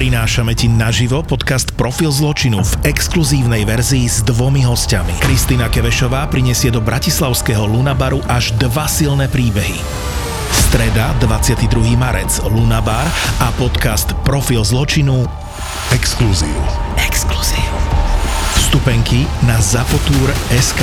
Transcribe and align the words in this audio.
Prinášame 0.00 0.56
ti 0.56 0.64
naživo 0.64 1.20
podcast 1.20 1.76
Profil 1.76 2.08
zločinu 2.08 2.64
v 2.64 2.88
exkluzívnej 2.88 3.68
verzii 3.68 4.08
s 4.08 4.24
dvomi 4.24 4.64
hostiami. 4.64 5.12
Kristýna 5.20 5.68
Kevešová 5.68 6.24
prinesie 6.32 6.72
do 6.72 6.80
bratislavského 6.80 7.68
Lunabaru 7.68 8.24
až 8.24 8.56
dva 8.56 8.88
silné 8.88 9.28
príbehy. 9.28 9.76
Streda, 10.56 11.12
22. 11.20 12.00
marec, 12.00 12.32
Lunabar 12.48 13.04
a 13.44 13.52
podcast 13.60 14.16
Profil 14.24 14.64
zločinu 14.64 15.28
Exkluzív. 15.92 16.56
Exkluzív. 16.96 17.68
Vstupenky 18.56 19.28
na 19.44 19.60
Zapotur.sk 19.60 20.80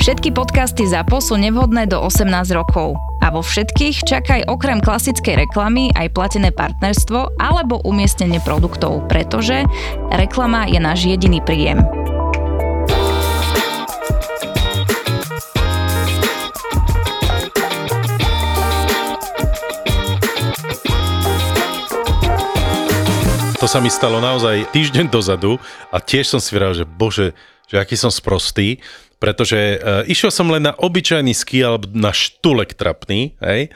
Všetky 0.00 0.32
podcasty 0.32 0.88
ZAPO 0.88 1.20
sú 1.20 1.36
nevhodné 1.36 1.84
do 1.84 2.00
18 2.00 2.32
rokov. 2.56 2.96
A 3.24 3.32
vo 3.32 3.40
všetkých 3.40 4.04
čakaj 4.04 4.52
okrem 4.52 4.84
klasickej 4.84 5.48
reklamy 5.48 5.88
aj 5.96 6.12
platené 6.12 6.52
partnerstvo 6.52 7.40
alebo 7.40 7.80
umiestnenie 7.80 8.36
produktov, 8.44 9.08
pretože 9.08 9.64
reklama 10.12 10.68
je 10.68 10.76
náš 10.76 11.08
jediný 11.08 11.40
príjem. 11.40 11.80
To 23.56 23.64
sa 23.64 23.80
mi 23.80 23.88
stalo 23.88 24.20
naozaj 24.20 24.68
týždeň 24.76 25.08
dozadu 25.08 25.56
a 25.88 25.96
tiež 25.96 26.28
som 26.28 26.40
si 26.44 26.52
vral, 26.52 26.76
že 26.76 26.84
bože, 26.84 27.32
že 27.64 27.80
aký 27.80 27.96
som 27.96 28.12
sprostý, 28.12 28.84
pretože 29.24 29.80
uh, 29.80 30.04
išiel 30.04 30.28
som 30.28 30.52
len 30.52 30.68
na 30.68 30.76
obyčajný 30.76 31.32
ski 31.32 31.64
alebo 31.64 31.88
na 31.96 32.12
štulek 32.12 32.76
trapný, 32.76 33.32
hej, 33.40 33.72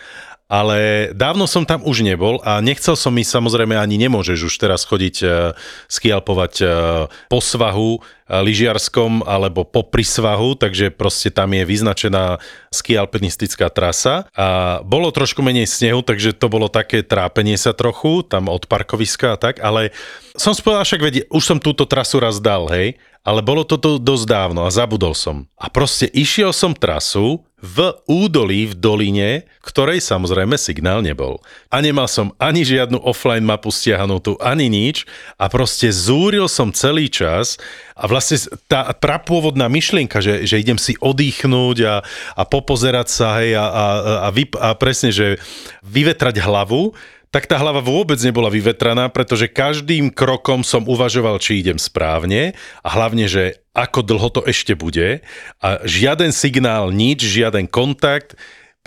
ale 0.49 1.13
dávno 1.13 1.45
som 1.45 1.69
tam 1.69 1.85
už 1.85 2.01
nebol 2.01 2.41
a 2.41 2.57
nechcel 2.65 2.97
som 2.97 3.13
ísť, 3.13 3.37
samozrejme 3.37 3.77
ani 3.77 4.01
nemôžeš 4.01 4.49
už 4.49 4.55
teraz 4.57 4.89
chodiť 4.89 5.17
uh, 5.21 5.31
skialpovať 5.93 6.55
uh, 6.65 6.69
po 7.29 7.39
svahu 7.45 8.01
uh, 8.01 8.41
lyžiarskom 8.41 9.29
alebo 9.29 9.69
po 9.69 9.85
prisvahu, 9.85 10.57
takže 10.57 10.89
proste 10.89 11.29
tam 11.29 11.53
je 11.53 11.69
vyznačená 11.69 12.41
skialpinistická 12.73 13.69
trasa 13.69 14.25
a 14.33 14.81
bolo 14.81 15.13
trošku 15.13 15.45
menej 15.45 15.69
snehu, 15.69 16.01
takže 16.01 16.33
to 16.33 16.49
bolo 16.49 16.73
také 16.73 17.05
trápenie 17.05 17.61
sa 17.61 17.77
trochu, 17.77 18.25
tam 18.25 18.49
od 18.49 18.65
parkoviska 18.65 19.37
a 19.37 19.41
tak, 19.41 19.61
ale 19.61 19.93
som 20.33 20.57
spovedal, 20.57 20.89
však 20.89 21.05
vedie, 21.05 21.23
už 21.29 21.45
som 21.45 21.59
túto 21.61 21.85
trasu 21.85 22.25
raz 22.25 22.41
dal, 22.41 22.73
hej, 22.73 22.97
ale 23.21 23.45
bolo 23.45 23.69
to 23.69 23.77
dosť 23.77 24.25
dávno 24.25 24.65
a 24.65 24.73
zabudol 24.73 25.13
som. 25.13 25.45
A 25.61 25.69
proste 25.69 26.09
išiel 26.09 26.57
som 26.57 26.73
trasu 26.73 27.45
v 27.59 27.91
údolí, 28.07 28.71
v 28.71 28.75
doline, 28.79 29.31
ktorej 29.67 29.99
samozrejme 29.99 30.55
signál 30.55 31.03
nebol. 31.03 31.43
A 31.75 31.83
nemal 31.83 32.07
som 32.07 32.31
ani 32.39 32.63
žiadnu 32.63 33.03
offline 33.03 33.43
mapu 33.43 33.75
stiahnutú, 33.75 34.39
ani 34.39 34.71
nič 34.71 35.03
a 35.43 35.51
proste 35.51 35.91
zúril 35.91 36.47
som 36.47 36.71
celý 36.71 37.11
čas 37.11 37.59
a 37.99 38.07
vlastne 38.07 38.39
tá 38.71 38.95
prapôvodná 38.95 39.67
myšlienka, 39.67 40.23
že, 40.23 40.47
že 40.47 40.63
idem 40.63 40.79
si 40.79 40.95
odýchnuť 41.03 41.77
a, 41.83 41.95
a 42.39 42.43
popozerať 42.47 43.09
sa 43.11 43.43
hej, 43.43 43.59
a, 43.59 43.67
a, 43.67 43.85
a, 44.23 44.29
vyp, 44.31 44.55
a 44.55 44.79
presne, 44.79 45.11
že 45.11 45.43
vyvetrať 45.83 46.39
hlavu, 46.39 46.95
tak 47.29 47.45
tá 47.45 47.61
hlava 47.61 47.85
vôbec 47.85 48.17
nebola 48.25 48.49
vyvetraná, 48.49 49.13
pretože 49.13 49.53
každým 49.53 50.09
krokom 50.09 50.65
som 50.65 50.89
uvažoval, 50.89 51.37
či 51.41 51.61
idem 51.61 51.77
správne 51.77 52.57
a 52.81 52.89
hlavne, 52.89 53.29
že 53.29 53.61
ako 53.77 54.01
dlho 54.01 54.29
to 54.33 54.41
ešte 54.49 54.73
bude. 54.73 55.21
A 55.61 55.85
žiaden 55.85 56.33
signál, 56.33 56.89
nič, 56.91 57.23
žiaden 57.23 57.69
kontakt, 57.69 58.35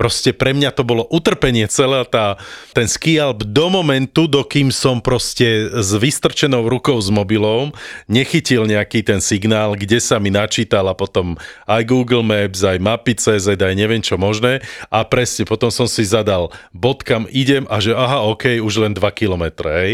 Proste 0.02 0.34
pre 0.34 0.58
mňa 0.58 0.74
to 0.74 0.82
bolo 0.82 1.06
utrpenie 1.14 1.70
celá 1.70 2.02
tá, 2.10 2.42
ten 2.74 2.90
skialp 2.90 3.46
do 3.46 3.70
momentu, 3.70 4.26
dokým 4.26 4.74
som 4.74 4.98
proste 4.98 5.70
s 5.70 5.94
vystrčenou 5.94 6.66
rukou 6.66 6.98
s 6.98 7.14
mobilom 7.14 7.70
nechytil 8.10 8.66
nejaký 8.66 9.06
ten 9.06 9.22
signál, 9.22 9.78
kde 9.78 10.02
sa 10.02 10.18
mi 10.18 10.34
načítal 10.34 10.90
a 10.90 10.98
potom 10.98 11.38
aj 11.70 11.86
Google 11.86 12.26
Maps, 12.26 12.66
aj 12.66 12.82
mapy.cz, 12.82 13.46
aj 13.46 13.76
neviem 13.78 14.02
čo 14.02 14.18
možné 14.18 14.66
a 14.90 15.06
presne 15.06 15.46
potom 15.46 15.70
som 15.70 15.86
si 15.86 16.02
zadal 16.02 16.50
bod, 16.74 17.06
kam 17.06 17.30
idem 17.30 17.70
a 17.70 17.78
že 17.78 17.94
aha, 17.94 18.26
ok, 18.26 18.58
už 18.58 18.82
len 18.82 18.98
2 18.98 19.06
kilometre, 19.14 19.70
hej. 19.70 19.94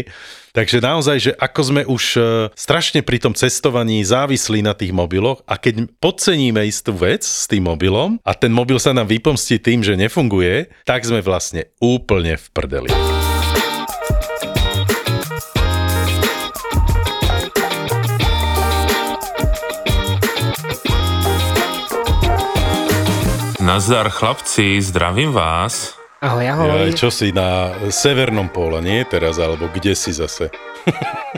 Takže 0.58 0.82
naozaj, 0.82 1.16
že 1.22 1.32
ako 1.38 1.60
sme 1.62 1.82
už 1.86 2.04
e, 2.18 2.20
strašne 2.58 3.06
pri 3.06 3.22
tom 3.22 3.30
cestovaní 3.30 4.02
závislí 4.02 4.58
na 4.58 4.74
tých 4.74 4.90
mobiloch 4.90 5.38
a 5.46 5.54
keď 5.54 5.86
podceníme 6.02 6.66
istú 6.66 6.98
vec 6.98 7.22
s 7.22 7.46
tým 7.46 7.62
mobilom 7.62 8.18
a 8.26 8.34
ten 8.34 8.50
mobil 8.50 8.74
sa 8.82 8.90
nám 8.90 9.06
vypomstí 9.06 9.62
tým, 9.62 9.86
že 9.86 9.94
nefunguje, 9.94 10.66
tak 10.82 11.06
sme 11.06 11.22
vlastne 11.22 11.70
úplne 11.78 12.34
v 12.34 12.46
prdeli. 12.50 12.90
Nazdar 23.62 24.10
chlapci, 24.10 24.82
zdravím 24.82 25.30
vás. 25.30 25.97
Ahoj, 26.18 26.50
ahoj. 26.50 26.66
Ja, 26.66 26.98
čo 26.98 27.14
si 27.14 27.30
na 27.30 27.78
severnom 27.94 28.50
pole, 28.50 28.82
nie 28.82 29.06
teraz, 29.06 29.38
alebo 29.38 29.70
kde 29.70 29.94
si 29.94 30.10
zase? 30.10 30.50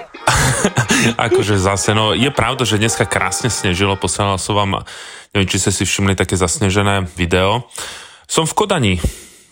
akože 1.28 1.60
zase, 1.60 1.92
no 1.92 2.16
je 2.16 2.32
pravda, 2.32 2.64
že 2.64 2.80
dneska 2.80 3.04
krásne 3.04 3.52
snežilo, 3.52 4.00
poslal 4.00 4.40
som 4.40 4.56
vám, 4.56 4.80
neviem, 5.36 5.48
či 5.52 5.60
ste 5.60 5.68
si 5.68 5.84
všimli 5.84 6.16
také 6.16 6.32
zasnežené 6.40 7.04
video. 7.12 7.68
Som 8.24 8.48
v 8.48 8.56
Kodani, 8.56 8.94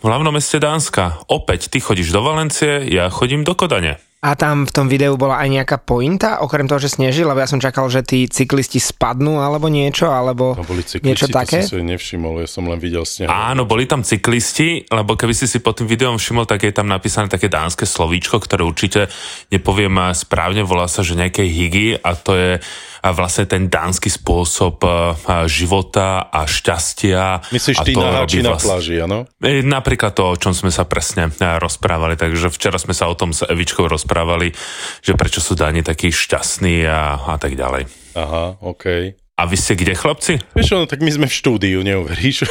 v 0.01 0.05
hlavnom 0.09 0.33
meste 0.33 0.57
Dánska. 0.57 1.21
Opäť, 1.29 1.69
ty 1.69 1.85
chodíš 1.85 2.09
do 2.09 2.25
Valencie, 2.25 2.89
ja 2.89 3.13
chodím 3.13 3.45
do 3.45 3.53
Kodane. 3.53 4.01
A 4.19 4.35
tam 4.35 4.67
v 4.67 4.75
tom 4.75 4.91
videu 4.91 5.15
bola 5.15 5.39
aj 5.39 5.47
nejaká 5.47 5.79
pointa, 5.79 6.43
okrem 6.43 6.67
toho, 6.67 6.83
že 6.83 6.91
snežil, 6.91 7.31
lebo 7.31 7.39
ja 7.39 7.47
som 7.47 7.63
čakal, 7.63 7.87
že 7.87 8.03
tí 8.03 8.27
cyklisti 8.27 8.83
spadnú 8.83 9.39
alebo 9.39 9.71
niečo, 9.71 10.11
alebo 10.11 10.59
no, 10.59 10.67
boli 10.67 10.83
cyklisti, 10.83 11.07
niečo 11.07 11.27
také. 11.31 11.63
To 11.63 11.71
som 11.71 11.79
si 11.79 11.87
nevšimol, 11.87 12.43
ja 12.43 12.51
som 12.51 12.67
len 12.67 12.83
videl 12.83 13.07
sneh. 13.07 13.31
Áno, 13.31 13.63
boli 13.63 13.87
tam 13.87 14.03
cyklisti, 14.03 14.91
lebo 14.91 15.15
keby 15.15 15.31
si 15.39 15.47
si 15.47 15.63
pod 15.63 15.79
tým 15.79 15.87
videom 15.87 16.19
všimol, 16.19 16.51
tak 16.51 16.67
je 16.67 16.75
tam 16.75 16.91
napísané 16.91 17.31
také 17.31 17.47
dánske 17.47 17.87
slovíčko, 17.87 18.43
ktoré 18.43 18.67
určite 18.67 19.07
nepoviem 19.55 20.11
správne, 20.19 20.67
volá 20.67 20.91
sa, 20.91 21.07
že 21.07 21.15
nejaké 21.15 21.47
higi 21.47 21.95
a 22.03 22.19
to 22.19 22.35
je 22.35 22.53
vlastne 23.03 23.47
ten 23.47 23.71
dánsky 23.71 24.11
spôsob 24.11 24.83
života 25.47 26.29
a 26.29 26.45
šťastia. 26.45 27.51
Myslíš 27.51 27.77
a 27.79 27.83
ty 27.87 27.93
na 27.95 28.25
vlastne, 28.25 28.43
na 28.43 28.59
pláži, 28.59 28.95
áno? 28.99 29.19
E, 29.39 29.63
napríklad 29.63 30.13
to, 30.15 30.35
o 30.35 30.37
čom 30.39 30.53
sme 30.53 30.71
sa 30.75 30.85
presne 30.85 31.31
rozprávali, 31.59 32.19
takže 32.19 32.51
včera 32.51 32.77
sme 32.77 32.93
sa 32.93 33.07
o 33.07 33.15
tom 33.15 33.31
s 33.31 33.47
Evičkou 33.47 33.87
rozprávali, 33.87 34.53
že 35.03 35.15
prečo 35.15 35.39
sú 35.39 35.55
Dáni 35.59 35.83
takí 35.83 36.11
šťastní 36.11 36.87
a, 36.87 37.19
a 37.19 37.37
tak 37.39 37.55
ďalej. 37.59 37.87
Aha, 38.19 38.59
OK. 38.63 39.15
A 39.39 39.47
vy 39.47 39.55
ste 39.55 39.79
kde, 39.79 39.95
chlapci? 39.95 40.43
Vieš, 40.59 40.75
no, 40.75 40.91
tak 40.91 40.99
my 40.99 41.15
sme 41.15 41.27
v 41.31 41.35
štúdiu, 41.39 41.79
neuveríš. 41.87 42.43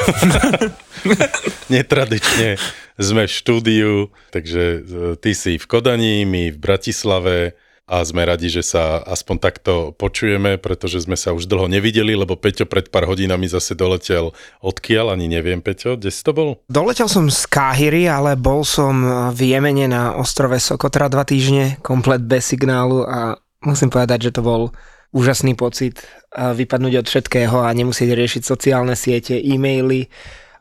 Netradične 1.74 2.56
sme 2.96 3.28
v 3.28 3.31
štúdiu, 3.36 3.91
takže 4.31 4.88
ty 5.19 5.36
si 5.36 5.59
v 5.59 5.66
Kodani, 5.68 6.24
my 6.24 6.56
v 6.56 6.57
Bratislave, 6.57 7.59
a 7.88 8.03
sme 8.03 8.28
radi, 8.28 8.52
že 8.52 8.68
sa 8.68 9.00
aspoň 9.00 9.36
takto 9.40 9.74
počujeme, 9.96 10.59
pretože 10.59 11.08
sme 11.08 11.16
sa 11.16 11.31
už 11.31 11.48
dlho 11.48 11.72
nevideli, 11.72 12.20
lebo 12.20 12.36
Peťo 12.36 12.68
pred 12.68 12.92
pár 12.92 13.08
hodinami 13.08 13.48
zase 13.48 13.80
doletel 13.80 14.36
odkiaľ, 14.59 15.16
ani 15.16 15.31
neviem, 15.31 15.64
Peťo, 15.64 15.96
kde 15.96 16.12
si 16.12 16.20
to 16.20 16.36
bol? 16.36 16.59
Doletel 16.68 17.08
som 17.08 17.31
z 17.31 17.48
Káhyry, 17.48 18.12
ale 18.12 18.36
bol 18.36 18.68
som 18.68 19.31
v 19.31 19.56
Jemene 19.56 19.88
na 19.88 20.20
ostrove 20.20 20.59
Sokotra 20.59 21.08
dva 21.08 21.24
týždne, 21.24 21.80
komplet 21.80 22.20
bez 22.20 22.52
signálu 22.52 23.08
a 23.08 23.40
musím 23.64 23.88
povedať, 23.88 24.28
že 24.28 24.36
to 24.36 24.44
bol 24.44 24.75
úžasný 25.16 25.56
pocit 25.56 26.04
vypadnúť 26.36 26.94
od 27.00 27.08
všetkého 27.08 27.64
a 27.64 27.72
nemusieť 27.72 28.12
riešiť 28.12 28.44
sociálne 28.44 29.00
siete, 29.00 29.40
e-maily, 29.40 30.12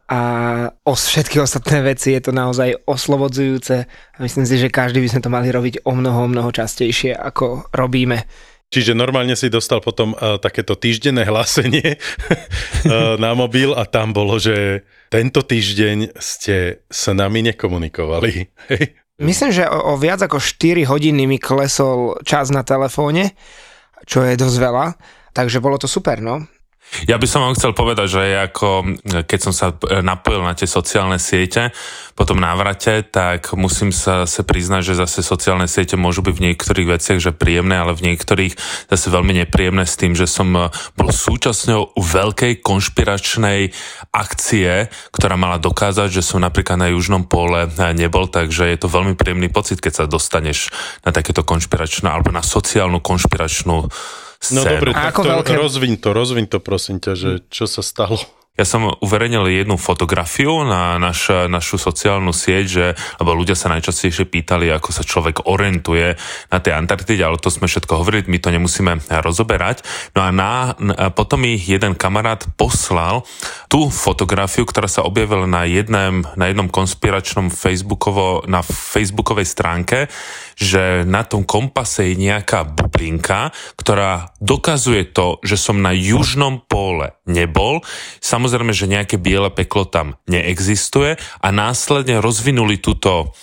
a 0.06 0.20
o 0.86 0.94
všetky 0.94 1.42
ostatné 1.42 1.82
veci 1.82 2.14
je 2.14 2.22
to 2.22 2.30
naozaj 2.30 2.78
oslobodzujúce 2.86 3.76
a 3.90 4.18
myslím 4.22 4.46
si, 4.46 4.54
že 4.62 4.70
každý 4.70 5.02
by 5.02 5.10
sme 5.10 5.24
to 5.26 5.30
mali 5.34 5.50
robiť 5.50 5.82
o 5.82 5.98
mnoho, 5.98 6.30
mnoho 6.30 6.54
častejšie, 6.54 7.10
ako 7.10 7.66
robíme. 7.74 8.22
Čiže 8.66 8.98
normálne 8.98 9.38
si 9.38 9.50
dostal 9.50 9.78
potom 9.78 10.14
uh, 10.14 10.42
takéto 10.42 10.74
týždenné 10.74 11.26
hlásenie 11.26 11.98
uh, 11.98 13.18
na 13.24 13.34
mobil 13.34 13.74
a 13.74 13.86
tam 13.86 14.14
bolo, 14.14 14.38
že 14.38 14.86
tento 15.10 15.42
týždeň 15.42 16.18
ste 16.18 16.82
s 16.86 17.02
nami 17.10 17.46
nekomunikovali. 17.50 18.32
Myslím, 19.26 19.50
že 19.54 19.66
o, 19.70 19.94
o 19.94 19.98
viac 19.98 20.22
ako 20.22 20.38
4 20.38 20.86
hodiny 20.86 21.26
mi 21.26 21.38
klesol 21.42 22.20
čas 22.22 22.54
na 22.54 22.62
telefóne, 22.62 23.34
čo 24.06 24.22
je 24.22 24.38
dosť 24.38 24.58
veľa, 24.60 24.86
takže 25.34 25.58
bolo 25.58 25.80
to 25.80 25.88
super, 25.90 26.22
no. 26.22 26.46
Ja 27.04 27.20
by 27.20 27.26
som 27.28 27.44
vám 27.44 27.52
chcel 27.58 27.76
povedať, 27.76 28.08
že 28.08 28.22
ako 28.48 28.96
keď 29.28 29.38
som 29.42 29.52
sa 29.52 29.74
napojil 30.00 30.40
na 30.40 30.56
tie 30.56 30.64
sociálne 30.64 31.20
siete 31.20 31.74
po 32.16 32.24
tom 32.24 32.40
návrate, 32.40 33.04
tak 33.04 33.52
musím 33.52 33.92
sa, 33.92 34.24
sa 34.24 34.40
priznať, 34.40 34.94
že 34.94 35.00
zase 35.04 35.20
sociálne 35.20 35.68
siete 35.68 36.00
môžu 36.00 36.24
byť 36.24 36.34
v 36.38 36.44
niektorých 36.50 36.88
veciach 36.96 37.18
že 37.20 37.36
príjemné, 37.36 37.76
ale 37.76 37.92
v 37.92 38.12
niektorých 38.12 38.56
zase 38.88 39.12
veľmi 39.12 39.44
nepríjemné 39.44 39.84
s 39.84 40.00
tým, 40.00 40.16
že 40.16 40.24
som 40.24 40.48
bol 40.96 41.08
súčasťou 41.12 42.00
veľkej 42.00 42.64
konšpiračnej 42.64 43.76
akcie, 44.16 44.88
ktorá 45.12 45.36
mala 45.36 45.60
dokázať, 45.60 46.08
že 46.08 46.24
som 46.24 46.40
napríklad 46.40 46.80
na 46.80 46.88
južnom 46.96 47.28
pole 47.28 47.68
nebol, 47.92 48.24
takže 48.24 48.72
je 48.72 48.78
to 48.80 48.88
veľmi 48.88 49.18
príjemný 49.20 49.52
pocit, 49.52 49.84
keď 49.84 49.92
sa 49.92 50.04
dostaneš 50.08 50.72
na 51.04 51.12
takéto 51.12 51.44
konšpiračné 51.44 52.08
alebo 52.08 52.32
na 52.32 52.40
sociálnu 52.40 53.04
konšpiračnú 53.04 53.92
No 54.52 54.62
scénu. 54.62 54.72
dobre, 54.78 54.90
A 54.92 55.10
tak 55.10 55.16
ako 55.16 55.22
to, 55.22 55.30
veľké- 55.32 55.56
rozviň 55.56 55.92
to, 55.98 56.08
rozviň 56.12 56.46
to 56.46 56.58
prosím 56.60 56.96
ťa, 57.02 57.12
že 57.16 57.30
čo 57.50 57.64
sa 57.66 57.82
stalo. 57.82 58.18
Ja 58.56 58.64
som 58.64 58.88
uverejnil 58.88 59.52
jednu 59.52 59.76
fotografiu 59.76 60.64
na 60.64 60.96
naš, 60.96 61.28
našu 61.28 61.76
sociálnu 61.76 62.32
sieť, 62.32 62.64
že, 62.64 62.86
lebo 63.20 63.36
ľudia 63.36 63.52
sa 63.52 63.68
najčastejšie 63.68 64.24
pýtali, 64.24 64.72
ako 64.72 64.96
sa 64.96 65.04
človek 65.04 65.44
orientuje 65.44 66.16
na 66.48 66.56
tej 66.56 66.72
Antarktide, 66.72 67.20
ale 67.20 67.36
to 67.36 67.52
sme 67.52 67.68
všetko 67.68 68.00
hovorili, 68.00 68.24
my 68.24 68.40
to 68.40 68.48
nemusíme 68.48 68.96
rozoberať. 69.12 69.84
No 70.16 70.24
a 70.24 70.32
na, 70.32 70.72
na, 70.80 71.12
potom 71.12 71.44
mi 71.44 71.60
jeden 71.60 71.92
kamarát 72.00 72.48
poslal 72.56 73.28
tú 73.68 73.92
fotografiu, 73.92 74.64
ktorá 74.64 74.88
sa 74.88 75.04
objavila 75.04 75.44
na 75.44 75.68
jednom, 75.68 76.24
na 76.40 76.48
jednom 76.48 76.72
konspiračnom 76.72 77.52
Facebookovo, 77.52 78.40
na 78.48 78.64
facebookovej 78.64 79.52
stránke, 79.52 80.08
že 80.56 81.04
na 81.04 81.20
tom 81.22 81.44
kompase 81.44 82.10
je 82.10 82.16
nejaká 82.16 82.64
bublinka, 82.64 83.52
ktorá 83.76 84.32
dokazuje 84.40 85.04
to, 85.04 85.36
že 85.44 85.60
som 85.60 85.84
na 85.84 85.92
južnom 85.92 86.64
póle 86.64 87.12
nebol. 87.28 87.84
Samozrejme, 88.24 88.72
že 88.72 88.88
nejaké 88.88 89.20
biele 89.20 89.52
peklo 89.52 89.84
tam 89.84 90.16
neexistuje 90.24 91.20
a 91.20 91.48
následne 91.52 92.24
rozvinuli 92.24 92.80
túto 92.80 93.36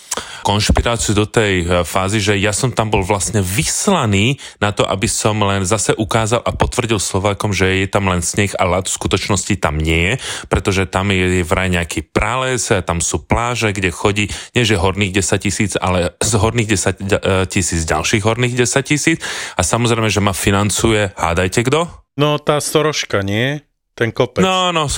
konšpiráciu 0.43 1.15
do 1.15 1.25
tej 1.25 1.63
e, 1.63 1.65
fázy, 1.87 2.19
že 2.19 2.33
ja 2.35 2.51
som 2.51 2.69
tam 2.69 2.91
bol 2.91 3.01
vlastne 3.01 3.39
vyslaný 3.39 4.37
na 4.59 4.75
to, 4.75 4.83
aby 4.83 5.07
som 5.07 5.39
len 5.39 5.63
zase 5.63 5.95
ukázal 5.95 6.43
a 6.43 6.51
potvrdil 6.51 6.99
Slovákom, 6.99 7.55
že 7.55 7.83
je 7.83 7.87
tam 7.87 8.11
len 8.11 8.19
sneh 8.19 8.51
a 8.59 8.67
ľad 8.67 8.91
v 8.91 8.95
skutočnosti 8.99 9.55
tam 9.63 9.79
nie 9.79 10.13
je, 10.13 10.15
pretože 10.51 10.85
tam 10.91 11.09
je 11.15 11.41
vraj 11.47 11.71
nejaký 11.71 12.11
prales, 12.11 12.69
tam 12.83 12.99
sú 12.99 13.23
pláže, 13.23 13.71
kde 13.71 13.89
chodí, 13.89 14.25
nie 14.53 14.67
že 14.67 14.77
horných 14.77 15.23
10 15.23 15.45
tisíc, 15.47 15.71
ale 15.79 16.13
z 16.19 16.31
horných 16.35 16.69
10 16.75 17.01
e, 17.01 17.02
tisíc 17.49 17.85
ďalších 17.85 18.23
horných 18.23 18.55
10 18.57 18.83
tisíc 18.83 19.17
a 19.57 19.61
samozrejme, 19.61 20.09
že 20.09 20.23
ma 20.23 20.33
financuje, 20.35 21.11
hádajte 21.13 21.67
kto? 21.67 21.87
No 22.17 22.37
tá 22.37 22.61
storožka, 22.61 23.25
nie? 23.25 23.61
Ten 23.93 24.09
kopec. 24.09 24.41
No, 24.41 24.73
no, 24.73 24.89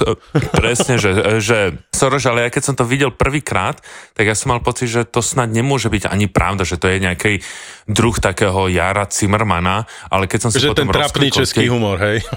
presne, 0.56 0.96
že, 0.96 1.44
že 1.44 1.76
Soros, 1.92 2.24
ale 2.24 2.48
ja 2.48 2.50
keď 2.52 2.64
som 2.64 2.76
to 2.80 2.88
videl 2.88 3.12
prvýkrát, 3.12 3.84
tak 4.16 4.24
ja 4.24 4.32
som 4.32 4.56
mal 4.56 4.64
pocit, 4.64 4.88
že 4.88 5.04
to 5.04 5.20
snad 5.20 5.52
nemôže 5.52 5.92
byť 5.92 6.08
ani 6.08 6.32
pravda, 6.32 6.64
že 6.64 6.80
to 6.80 6.88
je 6.88 7.04
nejaký 7.04 7.44
druh 7.86 8.18
takého 8.18 8.66
Jara 8.66 9.06
Zimmermana, 9.06 9.86
ale 10.10 10.26
keď 10.26 10.40
som 10.42 10.52
si 10.52 10.58
že 10.58 10.74
potom 10.74 10.90
ten 10.90 10.94
trapný 10.94 11.30
český 11.30 11.70
humor, 11.70 12.02
hej. 12.02 12.26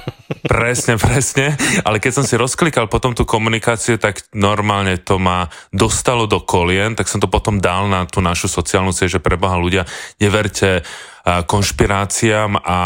Presne, 0.44 1.00
presne. 1.00 1.56
Ale 1.88 1.98
keď 1.98 2.20
som 2.20 2.24
si 2.24 2.36
rozklikal 2.36 2.84
potom 2.84 3.16
tú 3.16 3.24
komunikáciu, 3.24 3.96
tak 3.96 4.28
normálne 4.36 5.00
to 5.00 5.16
ma 5.16 5.48
dostalo 5.72 6.28
do 6.28 6.44
kolien, 6.44 6.92
tak 6.92 7.08
som 7.08 7.16
to 7.16 7.32
potom 7.32 7.58
dal 7.64 7.88
na 7.88 8.04
tú 8.04 8.20
našu 8.20 8.44
sociálnu 8.44 8.92
sieť, 8.92 9.18
že 9.18 9.24
preboha 9.24 9.56
ľudia, 9.56 9.88
neverte 10.20 10.84
konšpiráciám 11.44 12.56
a 12.64 12.78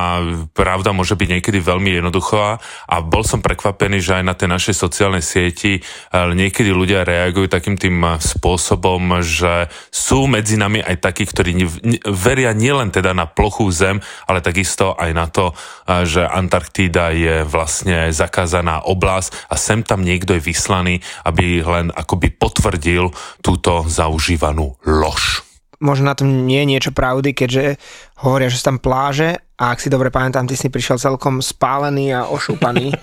pravda 0.50 0.90
môže 0.90 1.14
byť 1.14 1.28
niekedy 1.38 1.58
veľmi 1.62 2.02
jednoduchá 2.02 2.58
a 2.90 2.96
bol 3.04 3.22
som 3.22 3.38
prekvapený, 3.38 4.02
že 4.02 4.18
aj 4.18 4.24
na 4.26 4.34
tej 4.34 4.48
našej 4.50 4.74
sociálnej 4.74 5.22
sieti 5.22 5.78
a, 6.10 6.32
niekedy 6.32 6.74
ľudia 6.74 7.06
reagujú 7.06 7.46
takým 7.46 7.78
tým 7.78 8.02
a, 8.02 8.18
spôsobom, 8.18 9.22
že 9.22 9.70
sú 9.94 10.26
medzi 10.26 10.58
nami 10.58 10.82
aj 10.82 10.96
takí, 10.98 11.24
ktorí 11.28 11.50
ne, 11.54 11.66
ne, 11.86 11.98
veria 12.08 12.50
nielen 12.54 12.94
teda 12.94 13.12
na 13.12 13.28
plochú 13.28 13.68
zem, 13.72 14.00
ale 14.28 14.44
takisto 14.44 14.96
aj 14.96 15.10
na 15.12 15.26
to, 15.28 15.52
a, 15.84 16.04
že 16.06 16.24
Antarktída 16.24 17.12
je 17.12 17.42
vlastne 17.44 18.12
zakázaná 18.12 18.84
oblasť 18.84 19.50
a 19.50 19.54
sem 19.58 19.82
tam 19.82 20.04
niekto 20.04 20.36
je 20.36 20.42
vyslaný, 20.44 21.00
aby 21.24 21.64
len 21.64 21.88
akoby 21.92 22.32
potvrdil 22.36 23.10
túto 23.42 23.84
zaužívanú 23.88 24.76
lož. 24.86 25.42
možno 25.82 26.06
na 26.06 26.14
tom 26.14 26.46
nie 26.46 26.62
je 26.62 26.70
niečo 26.70 26.92
pravdy, 26.94 27.34
keďže 27.34 27.76
hovoria, 28.22 28.46
že 28.46 28.62
sú 28.62 28.70
tam 28.70 28.78
pláže 28.78 29.42
a 29.58 29.74
ak 29.74 29.82
si 29.82 29.90
dobre 29.90 30.14
pamätám, 30.14 30.46
ty 30.46 30.54
si 30.54 30.70
prišiel 30.70 30.98
celkom 30.98 31.42
spálený 31.42 32.14
a 32.14 32.30
ošúpaný 32.30 32.94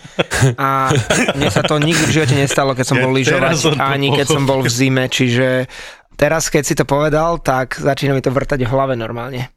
a 0.55 0.91
mne 1.35 1.49
sa 1.51 1.63
to 1.63 1.75
nikdy 1.75 2.03
v 2.07 2.15
živote 2.15 2.35
nestalo, 2.39 2.71
keď 2.71 2.85
som 2.87 2.97
Ja 2.99 3.03
bol 3.03 3.11
lyžovať, 3.15 3.79
ani 3.79 4.15
keď 4.15 4.27
som 4.31 4.43
bol 4.47 4.63
v 4.63 4.71
zime, 4.71 5.11
čiže 5.11 5.67
teraz 6.19 6.51
keď 6.51 6.63
si 6.67 6.75
to 6.75 6.83
povedal, 6.83 7.39
tak 7.39 7.79
začína 7.79 8.11
mi 8.11 8.19
to 8.19 8.35
vrtať 8.35 8.67
v 8.67 8.71
hlave 8.71 8.99
normálne. 8.99 9.47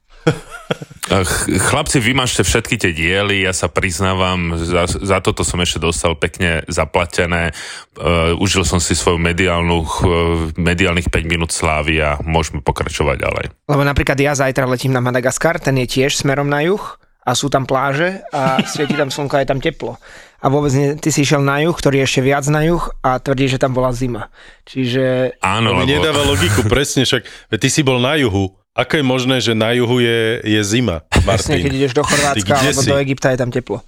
Ch- 1.03 1.51
Chlapci, 1.59 1.99
vymažte 1.99 2.47
všetky 2.47 2.79
tie 2.79 2.95
diely, 2.95 3.43
ja 3.43 3.51
sa 3.51 3.67
priznávam, 3.67 4.55
za, 4.55 4.87
za 4.87 5.19
toto 5.19 5.43
som 5.43 5.59
ešte 5.59 5.83
dostal 5.83 6.15
pekne 6.15 6.63
zaplatené. 6.71 7.51
Uh, 7.99 8.39
užil 8.39 8.63
som 8.63 8.79
si 8.79 8.95
svoju 8.95 9.19
mediálnu, 9.19 9.83
ch- 9.83 10.07
mediálnych 10.55 11.11
5 11.11 11.27
minút 11.27 11.51
slávy 11.51 11.99
a 11.99 12.23
môžeme 12.23 12.63
pokračovať 12.63 13.17
ďalej. 13.19 13.45
Lebo 13.67 13.83
napríklad 13.83 14.17
ja 14.17 14.33
zajtra 14.39 14.65
letím 14.71 14.95
na 14.95 15.03
Madagaskar, 15.03 15.59
ten 15.59 15.75
je 15.83 15.91
tiež 15.91 16.15
smerom 16.15 16.47
na 16.47 16.63
juh 16.63 16.81
a 17.23 17.35
sú 17.35 17.51
tam 17.51 17.67
pláže 17.67 18.23
a 18.31 18.63
svieti 18.63 18.95
tam 18.95 19.11
slnko 19.11 19.37
a 19.37 19.43
je 19.43 19.51
tam 19.51 19.61
teplo. 19.63 19.99
A 20.43 20.51
vôbec 20.51 20.75
nie, 20.75 20.99
ty 20.99 21.15
si 21.15 21.23
išiel 21.23 21.39
na 21.39 21.63
juh, 21.63 21.71
ktorý 21.71 22.03
je 22.03 22.07
ešte 22.11 22.21
viac 22.27 22.43
na 22.51 22.67
juh 22.67 22.83
a 22.99 23.23
tvrdí, 23.23 23.47
že 23.47 23.63
tam 23.63 23.71
bola 23.73 23.95
zima. 23.95 24.27
Čiže 24.67 25.39
Áno, 25.39 25.71
To 25.71 25.77
mi 25.79 25.87
lebo... 25.87 26.03
nedáva 26.03 26.23
logiku, 26.27 26.67
presne, 26.67 27.07
však 27.07 27.23
ty 27.55 27.69
si 27.71 27.87
bol 27.87 28.03
na 28.03 28.19
juhu. 28.19 28.51
Ako 28.75 28.99
je 28.99 29.05
možné, 29.05 29.37
že 29.39 29.53
na 29.55 29.71
juhu 29.71 30.03
je, 30.03 30.41
je 30.43 30.61
zima, 30.65 31.05
presne, 31.13 31.61
keď 31.61 31.71
Martin? 31.71 31.79
ideš 31.79 31.93
do 31.93 32.03
Chorvátska 32.03 32.53
alebo 32.57 32.81
si? 32.83 32.89
do 32.91 32.99
Egypta, 32.99 33.29
je 33.31 33.39
tam 33.39 33.51
teplo. 33.53 33.79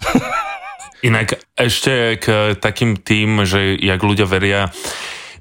Inak 1.03 1.37
ešte 1.53 2.17
k 2.17 2.27
takým 2.57 2.97
tým, 2.97 3.45
že 3.45 3.77
jak 3.77 4.01
ľudia 4.01 4.25
veria 4.25 4.73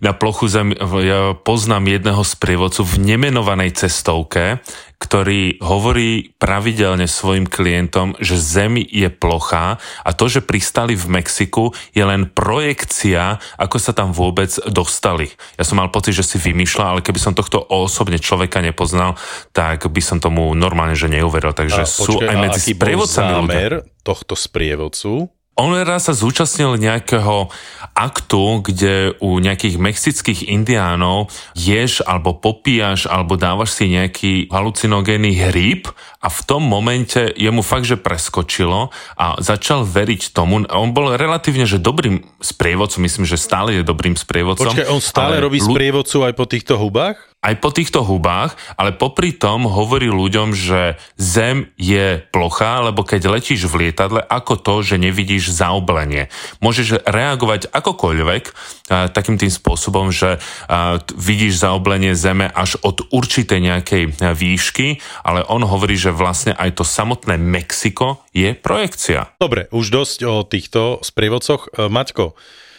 na 0.03 0.11
plochu 0.11 0.51
zem, 0.51 0.75
ja 0.75 1.31
poznám 1.31 1.87
jedného 1.87 2.21
sprievodcu 2.27 2.83
v 2.83 2.95
nemenovanej 3.15 3.87
cestovke, 3.87 4.59
ktorý 4.99 5.59
hovorí 5.59 6.31
pravidelne 6.39 7.07
svojim 7.11 7.43
klientom, 7.43 8.15
že 8.23 8.39
Zem 8.39 8.79
je 8.79 9.11
plochá 9.11 9.79
a 10.03 10.09
to, 10.15 10.31
že 10.31 10.39
pristali 10.39 10.95
v 10.95 11.19
Mexiku, 11.19 11.75
je 11.91 12.03
len 12.03 12.31
projekcia, 12.31 13.39
ako 13.59 13.77
sa 13.83 13.91
tam 13.91 14.15
vôbec 14.15 14.47
dostali. 14.71 15.27
Ja 15.59 15.67
som 15.67 15.79
mal 15.79 15.91
pocit, 15.91 16.15
že 16.15 16.23
si 16.23 16.39
vymýšľa, 16.39 16.85
ale 16.95 16.99
keby 17.03 17.19
som 17.19 17.35
tohto 17.35 17.59
osobne 17.59 18.15
človeka 18.15 18.63
nepoznal, 18.63 19.19
tak 19.51 19.91
by 19.91 19.99
som 19.99 20.23
tomu 20.23 20.51
normálne, 20.55 20.95
že 20.95 21.11
neuveril. 21.11 21.51
Takže 21.51 21.83
A 21.83 21.87
sú 21.87 22.19
počkaj, 22.19 22.27
aj 22.31 22.37
medzi 22.39 22.59
sprievodcami 22.71 23.31
ľudia. 23.43 23.83
tohto 24.07 24.39
sprievodcu? 24.39 25.42
On 25.53 25.69
raz 25.69 26.09
sa 26.09 26.17
zúčastnil 26.17 26.81
nejakého 26.81 27.53
aktu, 27.93 28.65
kde 28.65 29.13
u 29.21 29.37
nejakých 29.37 29.77
mexických 29.77 30.39
indiánov 30.49 31.29
ješ 31.53 32.01
alebo 32.01 32.33
popíjaš 32.33 33.05
alebo 33.05 33.37
dávaš 33.37 33.77
si 33.77 33.85
nejaký 33.93 34.49
halucinogénny 34.49 35.37
hríb 35.37 35.85
a 36.25 36.27
v 36.33 36.39
tom 36.49 36.65
momente 36.65 37.29
jemu 37.37 37.61
fakt, 37.61 37.85
že 37.85 38.01
preskočilo 38.01 38.89
a 39.13 39.37
začal 39.37 39.85
veriť 39.85 40.33
tomu. 40.33 40.65
On 40.73 40.89
bol 40.89 41.13
relatívne, 41.13 41.69
že 41.69 41.77
dobrým 41.77 42.25
sprievodcom, 42.41 43.05
myslím, 43.05 43.29
že 43.29 43.37
stále 43.37 43.77
je 43.77 43.85
dobrým 43.85 44.17
sprievodcom. 44.17 44.73
Počkaj, 44.73 44.89
on 44.89 45.01
stále 45.05 45.37
robí 45.37 45.61
ľu- 45.61 45.69
sprievodcu 45.69 46.17
aj 46.25 46.33
po 46.33 46.45
týchto 46.49 46.81
hubách? 46.81 47.32
Aj 47.43 47.59
po 47.59 47.69
týchto 47.75 48.07
hubách, 48.07 48.55
ale 48.79 48.95
popri 48.95 49.35
tom 49.35 49.67
hovorí 49.67 50.07
ľuďom, 50.07 50.55
že 50.55 50.95
Zem 51.19 51.69
je 51.75 52.23
plochá, 52.31 52.79
lebo 52.79 53.03
keď 53.03 53.27
letíš 53.27 53.67
v 53.67 53.87
lietadle, 53.87 54.23
ako 54.23 54.55
to, 54.55 54.75
že 54.81 54.95
nevidíš 54.95 55.51
zaoblenie. 55.51 56.31
Môžeš 56.63 57.03
reagovať 57.03 57.67
akokoľvek 57.69 58.43
takým 59.11 59.35
tým 59.35 59.51
spôsobom, 59.51 60.15
že 60.15 60.39
vidíš 61.13 61.59
zaoblenie 61.59 62.15
Zeme 62.15 62.47
až 62.47 62.79
od 62.79 63.03
určitej 63.11 63.59
nejakej 63.59 64.03
výšky, 64.33 65.03
ale 65.27 65.43
on 65.43 65.67
hovorí, 65.67 65.99
že 65.99 66.15
vlastne 66.15 66.55
aj 66.55 66.79
to 66.79 66.87
samotné 66.87 67.35
Mexiko 67.35 68.23
je 68.31 68.55
projekcia. 68.55 69.35
Dobre, 69.37 69.67
už 69.75 69.91
dosť 69.91 70.19
o 70.23 70.35
týchto 70.47 71.03
sprievodcoch. 71.03 71.69
E, 71.75 71.91
Maťko, 71.91 72.33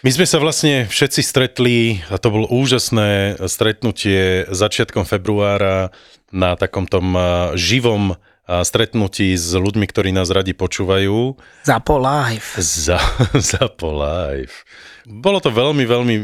my 0.05 0.11
sme 0.13 0.29
sa 0.29 0.37
vlastne 0.37 0.85
všetci 0.85 1.21
stretli, 1.25 2.05
a 2.13 2.21
to 2.21 2.29
bolo 2.29 2.45
úžasné 2.53 3.41
stretnutie 3.49 4.45
začiatkom 4.53 5.09
februára 5.09 5.97
na 6.29 6.61
takom 6.61 6.85
tom 6.85 7.17
živom 7.57 8.21
stretnutí 8.45 9.33
s 9.33 9.57
ľuďmi, 9.57 9.89
ktorí 9.89 10.13
nás 10.13 10.29
radi 10.29 10.53
počúvajú. 10.53 11.37
Zapo 11.65 11.97
live. 11.97 12.45
Za, 12.61 13.01
Zapo 13.41 13.89
live. 13.97 14.53
Bolo 15.05 15.37
to 15.37 15.53
veľmi, 15.53 15.85
veľmi 15.85 16.17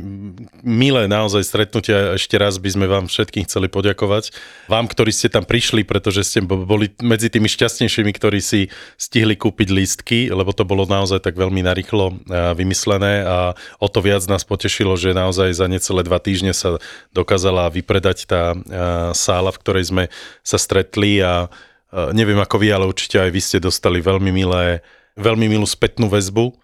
milé 0.65 1.05
naozaj 1.05 1.45
stretnutie 1.45 1.93
a 1.93 2.17
ešte 2.17 2.41
raz 2.41 2.57
by 2.57 2.71
sme 2.73 2.87
vám 2.89 3.13
všetkým 3.13 3.45
chceli 3.45 3.69
poďakovať. 3.69 4.33
Vám, 4.73 4.89
ktorí 4.89 5.13
ste 5.13 5.29
tam 5.29 5.45
prišli, 5.45 5.85
pretože 5.85 6.25
ste 6.25 6.41
boli 6.41 6.89
medzi 7.05 7.29
tými 7.29 7.45
šťastnejšími, 7.45 8.09
ktorí 8.09 8.41
si 8.41 8.73
stihli 8.97 9.37
kúpiť 9.37 9.69
lístky, 9.69 10.19
lebo 10.33 10.57
to 10.57 10.65
bolo 10.65 10.89
naozaj 10.89 11.21
tak 11.21 11.37
veľmi 11.37 11.61
narýchlo 11.61 12.25
vymyslené 12.57 13.21
a 13.21 13.53
o 13.77 13.89
to 13.93 14.01
viac 14.01 14.25
nás 14.33 14.49
potešilo, 14.49 14.97
že 14.97 15.13
naozaj 15.13 15.61
za 15.61 15.69
necelé 15.69 16.01
dva 16.01 16.17
týždne 16.17 16.57
sa 16.57 16.81
dokázala 17.13 17.69
vypredať 17.69 18.25
tá 18.25 18.57
sála, 19.13 19.53
v 19.53 19.61
ktorej 19.61 19.93
sme 19.93 20.05
sa 20.41 20.57
stretli 20.57 21.21
a 21.21 21.53
neviem 21.93 22.39
ako 22.39 22.57
vy, 22.63 22.69
ale 22.71 22.87
určite 22.87 23.19
aj 23.19 23.31
vy 23.31 23.41
ste 23.43 23.59
dostali 23.59 23.99
veľmi 23.99 24.31
milé, 24.31 24.83
veľmi 25.19 25.51
milú 25.51 25.67
spätnú 25.67 26.07
väzbu 26.07 26.55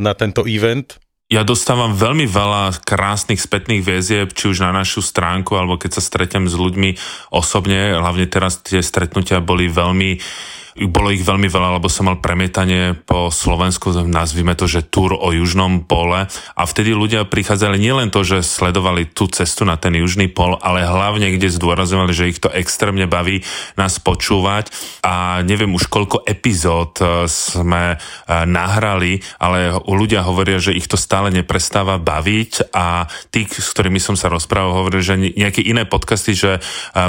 na 0.00 0.12
tento 0.16 0.44
event. 0.48 0.96
Ja 1.32 1.48
dostávam 1.48 1.96
veľmi 1.96 2.28
veľa 2.28 2.84
krásnych 2.84 3.40
spätných 3.40 3.80
väzieb, 3.80 4.36
či 4.36 4.52
už 4.52 4.68
na 4.68 4.72
našu 4.72 5.00
stránku, 5.00 5.56
alebo 5.56 5.80
keď 5.80 5.96
sa 5.96 6.04
stretnem 6.04 6.44
s 6.44 6.52
ľuďmi 6.52 7.00
osobne, 7.32 7.96
hlavne 7.96 8.28
teraz 8.28 8.60
tie 8.60 8.84
stretnutia 8.84 9.40
boli 9.40 9.64
veľmi 9.64 10.20
bolo 10.76 11.12
ich 11.12 11.20
veľmi 11.20 11.52
veľa, 11.52 11.76
lebo 11.76 11.92
som 11.92 12.08
mal 12.08 12.20
premietanie 12.24 12.96
po 12.96 13.28
Slovensku, 13.28 13.92
nazvime 14.08 14.56
to, 14.56 14.64
že 14.64 14.88
tur 14.88 15.12
o 15.12 15.28
južnom 15.32 15.84
pole. 15.84 16.24
A 16.56 16.62
vtedy 16.64 16.96
ľudia 16.96 17.28
prichádzali 17.28 17.76
nielen 17.76 18.08
to, 18.08 18.24
že 18.24 18.40
sledovali 18.40 19.04
tú 19.04 19.28
cestu 19.28 19.68
na 19.68 19.76
ten 19.76 19.92
južný 19.92 20.32
pol, 20.32 20.56
ale 20.56 20.88
hlavne 20.88 21.28
kde 21.36 21.52
zdôrazňovali, 21.52 22.12
že 22.16 22.30
ich 22.32 22.40
to 22.40 22.48
extrémne 22.48 23.04
baví 23.04 23.44
nás 23.76 24.00
počúvať. 24.00 24.72
A 25.04 25.44
neviem 25.44 25.72
už 25.76 25.92
koľko 25.92 26.24
epizód 26.24 26.96
e, 27.00 27.28
sme 27.28 27.96
e, 27.96 27.96
nahrali, 28.28 29.20
ale 29.36 29.76
ľudia 29.76 30.24
hovoria, 30.24 30.56
že 30.56 30.72
ich 30.72 30.88
to 30.88 30.96
stále 30.96 31.28
neprestáva 31.28 32.00
baviť. 32.00 32.72
A 32.72 33.12
tí, 33.28 33.44
s 33.44 33.68
ktorými 33.76 34.00
som 34.00 34.16
sa 34.16 34.32
rozprával, 34.32 34.84
hovorili, 34.84 35.02
že 35.04 35.20
nejaké 35.20 35.60
iné 35.60 35.84
podcasty, 35.84 36.32
že 36.32 36.50
e, 36.56 36.60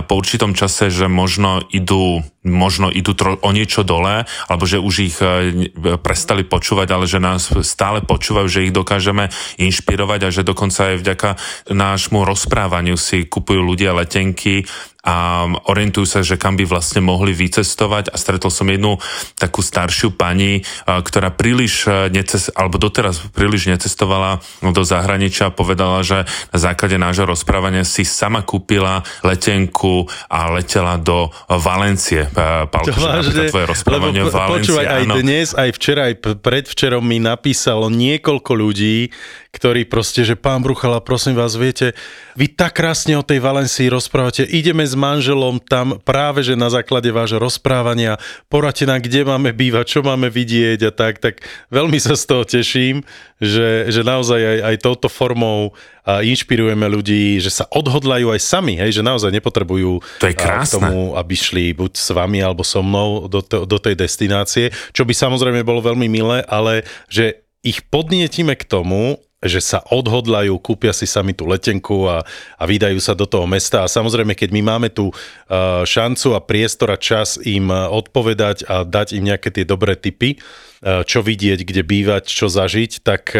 po 0.04 0.20
určitom 0.20 0.52
čase, 0.52 0.92
že 0.92 1.08
možno 1.08 1.64
idú 1.72 2.26
možno 2.44 2.92
idú 2.92 3.16
tro, 3.16 3.40
o 3.40 3.50
niečo 3.56 3.88
dole, 3.88 4.28
alebo 4.52 4.64
že 4.68 4.78
už 4.80 4.96
ich 5.00 5.18
e, 5.24 5.72
prestali 6.00 6.44
počúvať, 6.44 6.88
ale 6.92 7.06
že 7.08 7.24
nás 7.24 7.50
stále 7.64 8.04
počúvajú, 8.04 8.48
že 8.52 8.64
ich 8.68 8.76
dokážeme 8.76 9.32
inšpirovať 9.58 10.20
a 10.28 10.34
že 10.34 10.44
dokonca 10.48 10.94
aj 10.94 11.02
vďaka 11.02 11.30
nášmu 11.72 12.28
rozprávaniu 12.28 13.00
si 13.00 13.26
kupujú 13.26 13.64
ľudia 13.64 13.96
letenky 13.96 14.68
a 15.04 15.44
orientujú 15.68 16.08
sa, 16.08 16.20
že 16.24 16.40
kam 16.40 16.56
by 16.56 16.64
vlastne 16.64 17.04
mohli 17.04 17.36
vycestovať 17.36 18.10
a 18.10 18.16
stretol 18.16 18.48
som 18.48 18.72
jednu 18.72 18.96
takú 19.36 19.60
staršiu 19.60 20.16
pani, 20.16 20.64
ktorá 20.88 21.28
príliš 21.36 21.92
neces, 22.08 22.48
alebo 22.56 22.80
doteraz 22.80 23.20
príliš 23.36 23.68
necestovala 23.68 24.40
do 24.64 24.84
zahraničia 24.88 25.52
a 25.52 25.56
povedala, 25.56 26.08
že 26.08 26.24
na 26.56 26.60
základe 26.60 26.96
nášho 26.96 27.28
rozprávania 27.28 27.84
si 27.84 28.08
sama 28.08 28.48
kúpila 28.48 29.04
letenku 29.28 30.08
a 30.32 30.48
letela 30.56 30.96
do 30.96 31.28
Valencie. 31.52 32.32
Pálko, 32.72 32.96
že 33.28 33.52
tvoje 33.52 33.68
rozprávanie 33.68 34.24
lebo, 34.24 34.32
Valencie, 34.32 34.72
počúvaj, 34.72 34.86
aj 34.88 35.04
áno. 35.04 35.14
dnes, 35.20 35.48
aj 35.52 35.70
včera, 35.76 36.02
aj 36.08 36.16
predvčerom 36.40 37.04
mi 37.04 37.20
napísalo 37.20 37.92
niekoľko 37.92 38.52
ľudí, 38.56 39.12
ktorí 39.54 39.86
proste, 39.86 40.26
že 40.26 40.34
pán 40.34 40.66
Bruchala, 40.66 40.98
prosím 40.98 41.38
vás, 41.38 41.54
viete, 41.54 41.94
vy 42.34 42.50
tak 42.50 42.82
krásne 42.82 43.14
o 43.14 43.22
tej 43.22 43.38
Valencii 43.38 43.86
rozprávate, 43.86 44.50
ideme 44.50 44.82
s 44.82 44.98
manželom 44.98 45.62
tam 45.62 46.02
práve, 46.02 46.42
že 46.42 46.58
na 46.58 46.74
základe 46.74 47.14
vášho 47.14 47.38
rozprávania, 47.38 48.18
poradte 48.50 48.90
nám, 48.90 49.06
kde 49.06 49.22
máme 49.22 49.54
bývať, 49.54 49.86
čo 49.86 50.00
máme 50.02 50.34
vidieť 50.34 50.90
a 50.90 50.92
tak, 50.92 51.22
tak 51.22 51.46
veľmi 51.70 52.02
sa 52.02 52.18
z 52.18 52.24
toho 52.26 52.44
teším, 52.50 53.06
že, 53.38 53.94
že 53.94 54.02
naozaj 54.02 54.42
aj, 54.42 54.60
aj 54.74 54.76
touto 54.82 55.06
formou 55.06 55.78
a 56.02 56.26
inšpirujeme 56.26 56.90
ľudí, 56.90 57.38
že 57.38 57.54
sa 57.54 57.70
odhodlajú 57.70 58.34
aj 58.34 58.42
sami, 58.42 58.74
hej, 58.82 59.00
že 59.00 59.06
naozaj 59.06 59.30
nepotrebujú 59.30 60.02
to 60.18 60.28
je 60.28 60.36
k 60.36 60.44
tomu, 60.66 61.14
aby 61.14 61.34
šli 61.38 61.78
buď 61.78 61.94
s 61.94 62.10
vami 62.10 62.42
alebo 62.42 62.66
so 62.66 62.82
mnou 62.82 63.30
do, 63.30 63.46
to, 63.46 63.70
do 63.70 63.78
tej 63.78 63.96
destinácie, 63.96 64.74
čo 64.98 65.06
by 65.06 65.14
samozrejme 65.14 65.62
bolo 65.62 65.86
veľmi 65.86 66.10
milé, 66.10 66.42
ale 66.50 66.84
že 67.06 67.46
ich 67.64 67.80
podnietime 67.88 68.60
k 68.60 68.68
tomu, 68.68 69.24
že 69.44 69.60
sa 69.60 69.84
odhodlajú, 69.92 70.56
kúpia 70.64 70.96
si 70.96 71.04
sami 71.04 71.36
tú 71.36 71.44
letenku 71.46 72.08
a, 72.08 72.24
a 72.58 72.64
vydajú 72.64 73.00
sa 73.04 73.14
do 73.14 73.28
toho 73.28 73.44
mesta. 73.44 73.84
A 73.84 73.92
samozrejme, 73.92 74.34
keď 74.34 74.50
my 74.56 74.62
máme 74.64 74.90
tú 74.90 75.12
uh, 75.12 75.84
šancu 75.84 76.34
a 76.34 76.40
priestor 76.40 76.96
a 76.96 76.98
čas 76.98 77.36
im 77.44 77.68
uh, 77.68 77.92
odpovedať 77.92 78.66
a 78.66 78.88
dať 78.88 79.20
im 79.20 79.28
nejaké 79.28 79.52
tie 79.52 79.68
dobré 79.68 80.00
tipy, 80.00 80.40
uh, 80.40 81.04
čo 81.04 81.20
vidieť, 81.20 81.60
kde 81.68 81.84
bývať, 81.84 82.32
čo 82.32 82.48
zažiť, 82.48 83.04
tak 83.04 83.36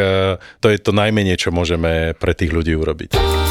to 0.60 0.68
je 0.68 0.78
to 0.80 0.92
najmenej, 0.92 1.40
čo 1.40 1.50
môžeme 1.52 2.16
pre 2.20 2.34
tých 2.36 2.52
ľudí 2.52 2.76
urobiť. 2.76 3.43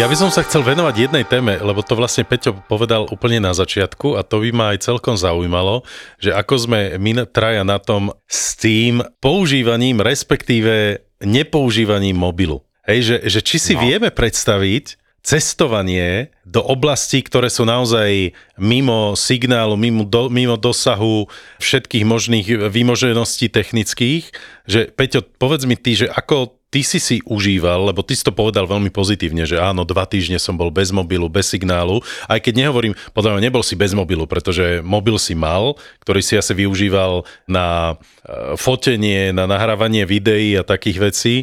Ja 0.00 0.08
by 0.08 0.16
som 0.16 0.32
sa 0.32 0.40
chcel 0.48 0.64
venovať 0.64 0.96
jednej 0.96 1.28
téme, 1.28 1.60
lebo 1.60 1.84
to 1.84 1.92
vlastne 1.92 2.24
Peťo 2.24 2.56
povedal 2.64 3.04
úplne 3.12 3.36
na 3.36 3.52
začiatku 3.52 4.16
a 4.16 4.24
to 4.24 4.40
by 4.40 4.48
ma 4.48 4.72
aj 4.72 4.88
celkom 4.88 5.12
zaujímalo, 5.12 5.84
že 6.16 6.32
ako 6.32 6.54
sme 6.56 6.96
my 6.96 7.28
traja 7.28 7.68
na 7.68 7.76
tom 7.76 8.08
s 8.24 8.56
tým 8.56 9.04
používaním, 9.20 10.00
respektíve 10.00 11.04
nepoužívaním 11.20 12.16
mobilu. 12.16 12.64
Hej, 12.88 13.00
že, 13.04 13.16
že 13.28 13.40
či 13.44 13.56
si 13.60 13.74
no. 13.76 13.84
vieme 13.84 14.08
predstaviť 14.08 14.96
cestovanie 15.20 16.32
do 16.48 16.64
oblastí, 16.64 17.20
ktoré 17.20 17.52
sú 17.52 17.68
naozaj 17.68 18.32
mimo 18.56 19.12
signálu, 19.20 19.76
mimo, 19.76 20.08
do, 20.08 20.32
mimo 20.32 20.56
dosahu 20.56 21.28
všetkých 21.60 22.08
možných 22.08 22.72
výmožeností 22.72 23.52
technických, 23.52 24.32
že 24.64 24.88
Peťo, 24.96 25.20
povedz 25.36 25.68
mi 25.68 25.76
ty, 25.76 25.92
že 25.92 26.08
ako 26.08 26.56
ty 26.70 26.86
si 26.86 27.02
si 27.02 27.18
užíval, 27.26 27.90
lebo 27.90 28.00
ty 28.06 28.14
si 28.14 28.22
to 28.22 28.30
povedal 28.30 28.64
veľmi 28.64 28.94
pozitívne, 28.94 29.42
že 29.42 29.58
áno, 29.58 29.82
dva 29.82 30.06
týždne 30.06 30.38
som 30.38 30.54
bol 30.54 30.70
bez 30.70 30.94
mobilu, 30.94 31.26
bez 31.26 31.50
signálu, 31.50 31.98
aj 32.30 32.38
keď 32.38 32.66
nehovorím, 32.66 32.94
podľa 33.10 33.36
mňa 33.36 33.42
nebol 33.50 33.66
si 33.66 33.74
bez 33.74 33.90
mobilu, 33.90 34.24
pretože 34.30 34.78
mobil 34.86 35.18
si 35.18 35.34
mal, 35.34 35.74
ktorý 36.06 36.22
si 36.22 36.38
asi 36.38 36.54
využíval 36.54 37.26
na 37.50 37.98
e, 38.22 38.54
fotenie, 38.54 39.34
na 39.34 39.50
nahrávanie 39.50 40.06
videí 40.06 40.54
a 40.54 40.62
takých 40.62 40.98
vecí, 41.10 41.34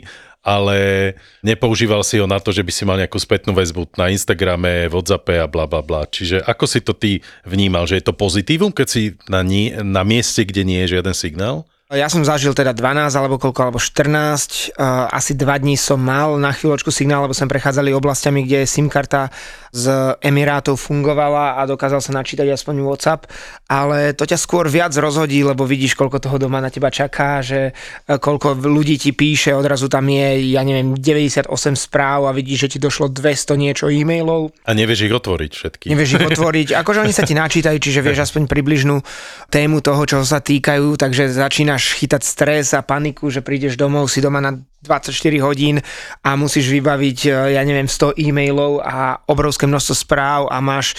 ale 0.48 1.12
nepoužíval 1.44 2.08
si 2.08 2.24
ho 2.24 2.28
na 2.30 2.40
to, 2.40 2.56
že 2.56 2.64
by 2.64 2.72
si 2.72 2.88
mal 2.88 2.96
nejakú 2.96 3.20
spätnú 3.20 3.52
väzbu 3.52 4.00
na 4.00 4.08
Instagrame, 4.08 4.88
Whatsappe 4.88 5.44
a 5.44 5.52
bla 5.52 5.68
bla 5.68 5.84
bla. 5.84 6.08
Čiže 6.08 6.40
ako 6.48 6.64
si 6.64 6.80
to 6.80 6.96
ty 6.96 7.20
vnímal, 7.44 7.84
že 7.84 8.00
je 8.00 8.08
to 8.08 8.16
pozitívum, 8.16 8.72
keď 8.72 8.88
si 8.88 9.20
na, 9.28 9.44
nie, 9.44 9.76
na 9.84 10.08
mieste, 10.08 10.48
kde 10.48 10.64
nie 10.64 10.80
je 10.88 10.96
žiaden 10.96 11.12
signál? 11.12 11.68
Ja 11.88 12.12
som 12.12 12.20
zažil 12.20 12.52
teda 12.52 12.76
12 12.76 13.16
alebo 13.16 13.40
koľko, 13.40 13.72
alebo 13.72 13.80
14. 13.80 14.76
Uh, 14.76 15.08
asi 15.08 15.40
dva 15.40 15.56
dní 15.56 15.80
som 15.80 15.96
mal 15.96 16.36
na 16.36 16.52
chvíľočku 16.52 16.92
signál, 16.92 17.24
lebo 17.24 17.32
sme 17.32 17.48
prechádzali 17.48 17.96
oblastiami, 17.96 18.44
kde 18.44 18.68
SIM 18.68 18.92
karta 18.92 19.32
z 19.72 20.12
Emirátov 20.20 20.76
fungovala 20.76 21.56
a 21.56 21.64
dokázal 21.64 22.04
sa 22.04 22.12
načítať 22.12 22.44
aspoň 22.44 22.84
WhatsApp, 22.84 23.32
ale 23.72 24.12
to 24.12 24.28
ťa 24.28 24.36
skôr 24.36 24.68
viac 24.68 24.92
rozhodí, 25.00 25.48
lebo 25.48 25.64
vidíš, 25.64 25.96
koľko 25.96 26.20
toho 26.20 26.36
doma 26.36 26.60
na 26.60 26.68
teba 26.68 26.92
čaká, 26.92 27.40
že 27.40 27.72
uh, 27.72 28.20
koľko 28.20 28.60
ľudí 28.68 29.00
ti 29.00 29.16
píše, 29.16 29.56
odrazu 29.56 29.88
tam 29.88 30.12
je, 30.12 30.44
ja 30.52 30.68
neviem, 30.68 30.92
98 30.92 31.48
správ 31.80 32.28
a 32.28 32.36
vidíš, 32.36 32.68
že 32.68 32.72
ti 32.76 32.78
došlo 32.84 33.16
200 33.16 33.56
niečo 33.56 33.88
e-mailov. 33.88 34.52
A 34.68 34.76
nevieš 34.76 35.08
ich 35.08 35.14
otvoriť 35.16 35.52
všetky. 35.56 35.86
Nevieš 35.88 36.20
ich 36.20 36.26
otvoriť, 36.36 36.68
akože 36.84 37.00
oni 37.08 37.16
sa 37.16 37.24
ti 37.24 37.32
načítajú, 37.32 37.80
čiže 37.80 38.04
vieš 38.04 38.20
aspoň 38.28 38.52
približnú 38.52 39.00
tému 39.48 39.80
toho, 39.80 40.04
čo 40.04 40.28
sa 40.28 40.44
týkajú, 40.44 41.00
takže 41.00 41.32
začína 41.32 41.77
začínaš 41.78 42.02
chytať 42.02 42.24
stres 42.26 42.74
a 42.74 42.82
paniku, 42.82 43.30
že 43.30 43.46
prídeš 43.46 43.78
domov, 43.78 44.10
si 44.10 44.18
doma 44.18 44.42
na 44.42 44.58
24 44.82 45.14
hodín 45.46 45.78
a 46.26 46.34
musíš 46.34 46.74
vybaviť, 46.74 47.20
e, 47.30 47.54
ja 47.54 47.62
neviem, 47.62 47.86
100 47.86 48.18
e-mailov 48.18 48.82
a 48.82 49.22
obrovské 49.30 49.70
množstvo 49.70 49.94
správ 49.94 50.42
a 50.50 50.58
máš 50.58 50.98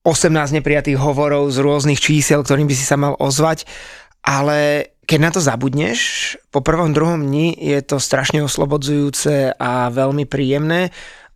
18 0.00 0.56
neprijatých 0.56 0.96
hovorov 0.96 1.52
z 1.52 1.60
rôznych 1.60 2.00
čísel, 2.00 2.40
ktorým 2.40 2.64
by 2.64 2.74
si 2.76 2.88
sa 2.88 2.96
mal 2.96 3.20
ozvať, 3.20 3.68
ale 4.24 4.88
keď 5.04 5.18
na 5.20 5.30
to 5.36 5.40
zabudneš, 5.44 6.00
po 6.48 6.64
prvom, 6.64 6.96
druhom 6.96 7.20
dni 7.20 7.52
je 7.60 7.84
to 7.84 8.00
strašne 8.00 8.40
oslobodzujúce 8.40 9.60
a 9.60 9.92
veľmi 9.92 10.24
príjemné 10.24 10.88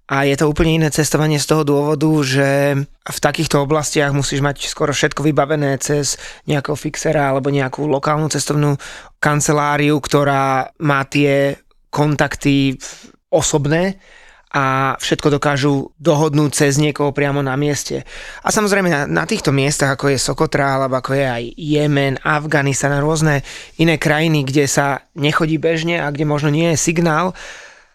a 0.08 0.24
je 0.24 0.40
to 0.40 0.48
úplne 0.48 0.80
iné 0.80 0.88
cestovanie 0.88 1.36
z 1.36 1.52
toho 1.52 1.68
dôvodu, 1.68 2.08
že 2.24 2.48
v 2.88 3.18
takýchto 3.20 3.60
oblastiach 3.60 4.16
musíš 4.16 4.40
mať 4.40 4.64
skoro 4.64 4.96
všetko 4.96 5.20
vybavené 5.20 5.76
cez 5.84 6.16
nejakého 6.48 6.80
fixera 6.80 7.28
alebo 7.28 7.52
nejakú 7.52 7.84
lokálnu 7.84 8.32
cestovnú 8.32 8.80
kanceláriu, 9.20 10.00
ktorá 10.00 10.72
má 10.80 11.04
tie 11.04 11.60
kontakty 11.92 12.80
osobné 13.28 14.00
a 14.48 14.96
všetko 14.96 15.28
dokážu 15.36 15.92
dohodnúť 16.00 16.56
cez 16.56 16.80
niekoho 16.80 17.12
priamo 17.12 17.44
na 17.44 17.52
mieste. 17.60 18.08
A 18.40 18.48
samozrejme 18.48 18.88
na, 18.88 19.04
na 19.04 19.28
týchto 19.28 19.52
miestach, 19.52 19.92
ako 19.92 20.08
je 20.08 20.16
Sokotra, 20.16 20.80
alebo 20.80 20.96
ako 20.96 21.12
je 21.20 21.26
aj 21.28 21.44
Jemen, 21.60 22.16
Afganistan 22.24 22.96
a 22.96 23.04
rôzne 23.04 23.44
iné 23.76 24.00
krajiny, 24.00 24.48
kde 24.48 24.64
sa 24.64 25.04
nechodí 25.20 25.60
bežne 25.60 26.00
a 26.00 26.08
kde 26.08 26.24
možno 26.24 26.48
nie 26.48 26.72
je 26.72 26.80
signál, 26.80 27.36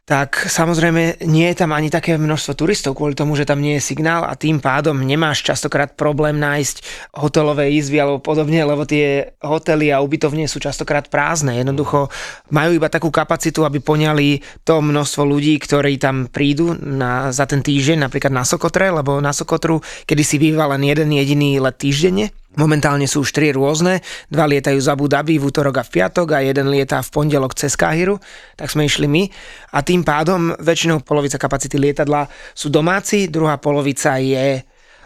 tak 0.04 0.52
samozrejme 0.52 1.24
nie 1.32 1.48
je 1.48 1.64
tam 1.64 1.72
ani 1.72 1.88
také 1.88 2.20
množstvo 2.20 2.60
turistov 2.60 3.00
kvôli 3.00 3.16
tomu, 3.16 3.40
že 3.40 3.48
tam 3.48 3.64
nie 3.64 3.80
je 3.80 3.88
signál 3.88 4.28
a 4.28 4.36
tým 4.36 4.60
pádom 4.60 5.00
nemáš 5.00 5.48
častokrát 5.48 5.96
problém 5.96 6.36
nájsť 6.44 6.84
hotelové 7.16 7.72
izby 7.72 8.04
alebo 8.04 8.20
podobne, 8.20 8.68
lebo 8.68 8.84
tie 8.84 9.32
hotely 9.40 9.96
a 9.96 10.04
ubytovne 10.04 10.44
sú 10.52 10.60
častokrát 10.60 11.08
prázdne. 11.08 11.56
Jednoducho 11.56 12.12
majú 12.52 12.76
iba 12.76 12.92
takú 12.92 13.16
kapacitu, 13.16 13.64
aby 13.64 13.80
poňali 13.80 14.44
to 14.68 14.84
množstvo 14.84 15.24
ľudí, 15.24 15.56
ktorí 15.64 15.96
tam 15.96 16.28
prídu 16.28 16.76
na, 16.76 17.32
za 17.32 17.48
ten 17.48 17.64
týždeň, 17.64 18.04
napríklad 18.04 18.36
na 18.36 18.44
Sokotre, 18.44 18.92
lebo 18.92 19.24
na 19.24 19.32
Sokotru, 19.32 19.80
kedy 20.04 20.24
si 20.28 20.36
býva 20.36 20.68
len 20.76 20.84
jeden 20.84 21.16
jediný 21.16 21.64
let 21.64 21.80
týždenne, 21.80 22.36
Momentálne 22.54 23.10
sú 23.10 23.26
už 23.26 23.34
tri 23.34 23.50
rôzne, 23.50 24.06
dva 24.30 24.46
lietajú 24.46 24.78
z 24.78 24.88
Abu 24.90 25.10
Dhabi 25.10 25.42
v 25.42 25.50
útorok 25.50 25.82
a 25.82 25.84
v 25.84 26.02
piatok 26.02 26.38
a 26.38 26.40
jeden 26.46 26.70
lietá 26.70 27.02
v 27.02 27.10
pondelok 27.10 27.58
cez 27.58 27.74
Káhiru, 27.74 28.22
tak 28.54 28.70
sme 28.70 28.86
išli 28.86 29.10
my. 29.10 29.26
A 29.74 29.82
tým 29.82 30.06
pádom 30.06 30.54
väčšinou 30.62 31.02
polovica 31.02 31.42
kapacity 31.42 31.82
lietadla 31.82 32.30
sú 32.54 32.70
domáci, 32.70 33.26
druhá 33.26 33.58
polovica 33.58 34.22
je 34.22 34.62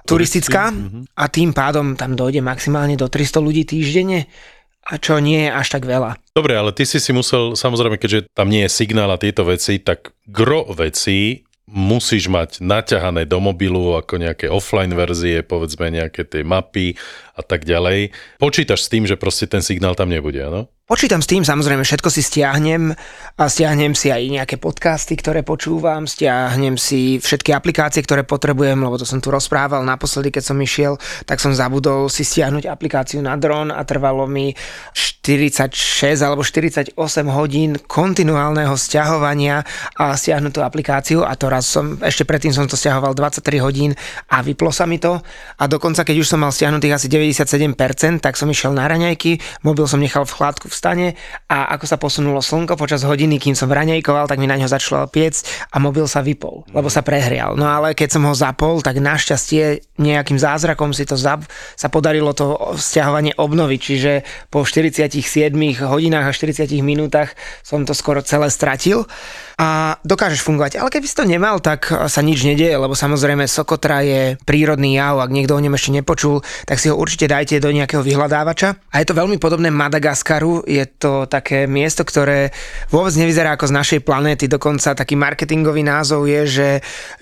turistická. 0.08 0.72
Mhm. 0.72 1.12
a 1.20 1.27
tým 1.27 1.51
pádom 1.51 2.00
tam 2.00 2.16
dojde 2.16 2.39
maximálne 2.39 2.96
do 2.96 3.12
300 3.12 3.44
ľudí 3.44 3.68
týždenne. 3.68 4.32
A 4.88 4.96
čo 5.04 5.20
nie 5.20 5.44
je 5.44 5.51
až 5.51 5.68
tak 5.68 5.84
veľa. 5.84 6.16
Dobre, 6.32 6.56
ale 6.56 6.72
ty 6.72 6.88
si 6.88 7.04
si 7.04 7.12
musel, 7.12 7.60
samozrejme, 7.60 8.00
keďže 8.00 8.32
tam 8.32 8.48
nie 8.48 8.63
je 8.63 8.72
signál 8.72 9.12
a 9.12 9.20
tieto 9.20 9.44
veci, 9.44 9.84
tak 9.84 10.16
gro 10.24 10.63
veci 10.72 11.44
musíš 11.67 12.31
mať 12.31 12.63
naťahané 12.63 13.27
do 13.27 13.43
mobilu 13.43 14.00
ako 14.00 14.24
nejaké 14.24 14.47
offline 14.47 14.95
verzie, 14.95 15.43
povedzme 15.43 15.91
nejaké 15.91 16.24
tie 16.24 16.41
mapy 16.41 16.95
a 17.36 17.43
tak 17.43 17.67
ďalej. 17.67 18.15
Počítaš 18.39 18.88
s 18.88 18.91
tým, 18.91 19.03
že 19.03 19.19
proste 19.19 19.51
ten 19.51 19.59
signál 19.59 19.93
tam 19.93 20.07
nebude, 20.07 20.39
áno? 20.39 20.71
Počítam 20.88 21.20
s 21.20 21.27
tým, 21.27 21.44
samozrejme 21.44 21.84
všetko 21.84 22.08
si 22.08 22.24
stiahnem 22.24 22.96
a 23.36 23.44
stiahnem 23.51 23.91
si 23.91 24.08
aj 24.08 24.24
nejaké 24.24 24.56
podcasty, 24.56 25.20
ktoré 25.20 25.44
počúvam, 25.44 26.08
stiahnem 26.08 26.79
si 26.79 27.20
všetky 27.20 27.51
aplikácie, 27.51 28.00
ktoré 28.00 28.24
potrebujem, 28.24 28.79
lebo 28.79 28.96
to 28.96 29.03
som 29.03 29.20
tu 29.20 29.27
rozprával 29.27 29.84
naposledy, 29.84 30.32
keď 30.32 30.44
som 30.48 30.56
išiel, 30.56 30.96
tak 31.27 31.44
som 31.44 31.51
zabudol 31.51 32.08
si 32.08 32.24
stiahnuť 32.24 32.72
aplikáciu 32.72 33.20
na 33.20 33.36
dron 33.36 33.67
a 33.67 33.84
trvalo 33.84 34.32
mi 34.32 34.56
46 34.96 36.24
alebo 36.24 36.39
48 36.39 36.96
hodín 37.36 37.75
kontinuálneho 37.84 38.72
stiahovania 38.79 39.67
a 40.00 40.15
stiahnutú 40.15 40.63
aplikáciu 40.63 41.27
a 41.27 41.36
to 41.36 41.51
raz 41.51 41.67
som, 41.67 42.00
ešte 42.00 42.24
predtým 42.24 42.56
som 42.56 42.63
to 42.63 42.79
stiahoval 42.79 43.12
23 43.12 43.44
hodín 43.60 43.91
a 44.32 44.39
vyplo 44.39 44.72
sa 44.72 44.88
mi 44.88 45.03
to. 45.03 45.20
A 45.60 45.67
dokonca 45.67 46.08
keď 46.08 46.24
už 46.24 46.32
som 46.32 46.39
mal 46.39 46.56
stiahnutých 46.56 46.96
asi 46.96 47.08
97%, 47.12 48.24
tak 48.24 48.39
som 48.39 48.48
išiel 48.48 48.72
na 48.72 48.88
raňajky, 48.88 49.44
mobil 49.67 49.84
som 49.84 50.00
nechal 50.00 50.24
v 50.24 50.32
chladku 50.32 50.72
v 50.72 50.76
stane 50.77 51.17
a 51.50 51.74
ako 51.74 51.86
sa 51.89 51.98
posunulo 51.98 52.46
slnko 52.46 52.77
počas 52.77 53.01
hodiny, 53.01 53.41
kým 53.41 53.57
som 53.57 53.74
raňajkoval, 53.74 54.29
tak 54.29 54.38
mi 54.38 54.46
na 54.46 54.62
ňo 54.62 54.69
začalo 54.69 55.10
piec 55.10 55.41
a 55.74 55.81
mobil 55.81 56.05
sa 56.05 56.22
vypol, 56.22 56.69
lebo 56.69 56.93
sa 56.93 57.01
prehrial. 57.01 57.57
No 57.57 57.65
ale 57.65 57.98
keď 57.98 58.13
som 58.13 58.24
ho 58.29 58.38
zapol, 58.38 58.86
tak 58.86 59.01
našťastie 59.01 59.98
nejakým 59.98 60.38
zázrakom 60.38 60.93
si 60.93 61.10
to 61.10 61.17
zap, 61.17 61.41
sa 61.74 61.89
podarilo 61.89 62.38
to 62.38 62.77
stiahovanie 62.77 63.34
obnoviť, 63.34 63.79
čiže 63.81 64.12
po 64.53 64.62
47 64.62 65.17
hodinách 65.81 66.29
a 66.29 66.36
40 66.36 66.69
minútach 66.86 67.34
som 67.65 67.81
to 67.81 67.98
skoro 67.98 68.22
celé 68.22 68.53
stratil 68.53 69.10
a 69.57 69.98
dokážeš 70.05 70.46
fungovať. 70.46 70.77
Ale 70.77 70.93
keby 70.93 71.05
si 71.10 71.17
to 71.17 71.25
nemal, 71.25 71.57
tak 71.57 71.89
sa 71.89 72.22
nič 72.22 72.46
nedieje, 72.46 72.77
lebo 72.77 72.93
samozrejme 72.93 73.50
Sokotra 73.50 74.05
je 74.05 74.38
prírodný 74.46 75.01
jav, 75.01 75.17
ak 75.17 75.34
niekto 75.34 75.57
o 75.57 75.63
ňom 75.63 75.74
ešte 75.74 75.96
nepočul, 75.98 76.46
tak 76.69 76.77
si 76.77 76.93
ho 76.93 76.96
určite 77.00 77.25
dajte 77.25 77.57
do 77.57 77.74
nejakého 77.74 78.05
vyhľadávača. 78.05 78.93
A 78.93 78.96
je 79.01 79.07
to 79.10 79.17
veľmi 79.17 79.41
podobné 79.41 79.74
Madagaskaru, 79.74 80.66
je 80.67 80.83
to 81.00 81.24
také 81.31 81.63
miesto, 81.65 82.03
ktoré 82.03 82.51
vôbec 82.91 83.15
nevyzerá 83.15 83.55
ako 83.55 83.71
z 83.71 83.77
našej 83.79 84.00
planéty, 84.03 84.51
dokonca 84.51 84.91
taký 84.91 85.15
marketingový 85.15 85.88
názov 85.88 86.27
je, 86.27 86.41
že, 86.43 86.69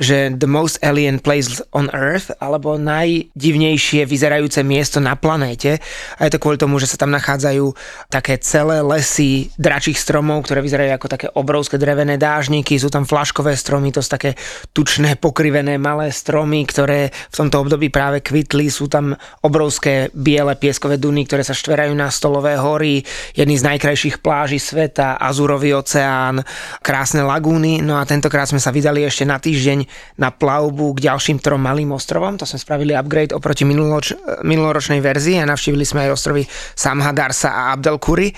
že 0.01 0.17
the 0.33 0.49
most 0.49 0.81
alien 0.81 1.21
place 1.21 1.61
on 1.69 1.93
earth, 1.93 2.33
alebo 2.41 2.81
najdivnejšie 2.81 4.09
vyzerajúce 4.09 4.65
miesto 4.65 4.97
na 4.97 5.13
planéte. 5.13 5.77
A 6.17 6.25
je 6.25 6.33
to 6.33 6.41
kvôli 6.41 6.57
tomu, 6.57 6.81
že 6.81 6.89
sa 6.89 6.97
tam 6.97 7.13
nachádzajú 7.13 7.71
také 8.09 8.41
celé 8.41 8.81
lesy 8.81 9.53
dračích 9.61 9.95
stromov, 9.95 10.49
ktoré 10.49 10.65
vyzerajú 10.65 10.91
ako 10.97 11.07
také 11.07 11.27
obrovské 11.37 11.77
drevené 11.77 12.17
dážniky, 12.17 12.81
sú 12.81 12.89
tam 12.89 13.05
flaškové 13.05 13.53
stromy, 13.53 13.93
to 13.93 14.01
sú 14.01 14.09
také 14.09 14.33
tučné, 14.73 15.15
pokrivené 15.21 15.77
malé 15.77 16.09
stromy, 16.09 16.65
ktoré 16.65 17.13
v 17.13 17.35
tomto 17.35 17.61
období 17.61 17.93
práve 17.93 18.25
kvitli, 18.25 18.73
sú 18.73 18.89
tam 18.89 19.13
obrovské 19.45 20.09
biele 20.17 20.57
pieskové 20.57 20.97
duny, 20.97 21.29
ktoré 21.29 21.45
sa 21.45 21.53
štverajú 21.53 21.93
na 21.93 22.09
stolové 22.09 22.57
hory, 22.57 23.05
jedný 23.35 23.55
z 23.59 23.67
najkrajších 23.67 24.23
pláží 24.23 24.57
sveta, 24.57 25.19
Azurový 25.19 25.75
oceán, 25.75 26.41
krásne 26.79 27.21
lagúny, 27.21 27.83
no 27.83 27.99
a 27.99 28.07
tentokrát 28.07 28.47
sme 28.47 28.63
sa 28.63 28.71
vydali 28.71 29.03
ešte 29.03 29.27
na 29.27 29.37
týždeň 29.37 29.85
na 30.17 30.31
plavbu 30.31 30.95
k 30.95 31.11
ďalším 31.11 31.43
trom 31.43 31.59
malým 31.59 31.91
ostrovom, 31.91 32.39
to 32.39 32.47
sme 32.47 32.57
spravili 32.57 32.95
upgrade 32.95 33.35
oproti 33.35 33.67
minuloroč- 33.67 34.15
minuloročnej 34.41 35.03
verzii 35.03 35.43
a 35.43 35.45
navštívili 35.45 35.85
sme 35.85 36.07
aj 36.07 36.15
ostrovy 36.15 36.47
Samhadarsa 36.73 37.51
a 37.51 37.61
Abdelkuri 37.75 38.31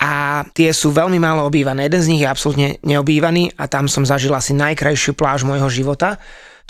a 0.00 0.42
tie 0.56 0.72
sú 0.72 0.90
veľmi 0.96 1.20
málo 1.20 1.44
obývané. 1.44 1.86
Jeden 1.86 2.02
z 2.02 2.10
nich 2.10 2.22
je 2.24 2.28
absolútne 2.28 2.68
neobývaný 2.80 3.52
a 3.60 3.68
tam 3.68 3.84
som 3.84 4.02
zažil 4.02 4.32
asi 4.32 4.56
najkrajšiu 4.56 5.12
pláž 5.12 5.44
môjho 5.44 5.68
života. 5.68 6.16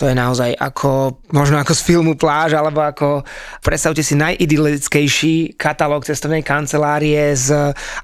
To 0.01 0.09
je 0.09 0.17
naozaj 0.17 0.57
ako, 0.57 1.21
možno 1.29 1.61
ako 1.61 1.77
z 1.77 1.85
filmu 1.85 2.17
pláž, 2.17 2.57
alebo 2.57 2.81
ako, 2.81 3.21
predstavte 3.61 4.01
si 4.01 4.17
najidylickejší 4.17 5.53
katalóg 5.53 6.09
cestovnej 6.09 6.41
kancelárie 6.41 7.37
s 7.37 7.53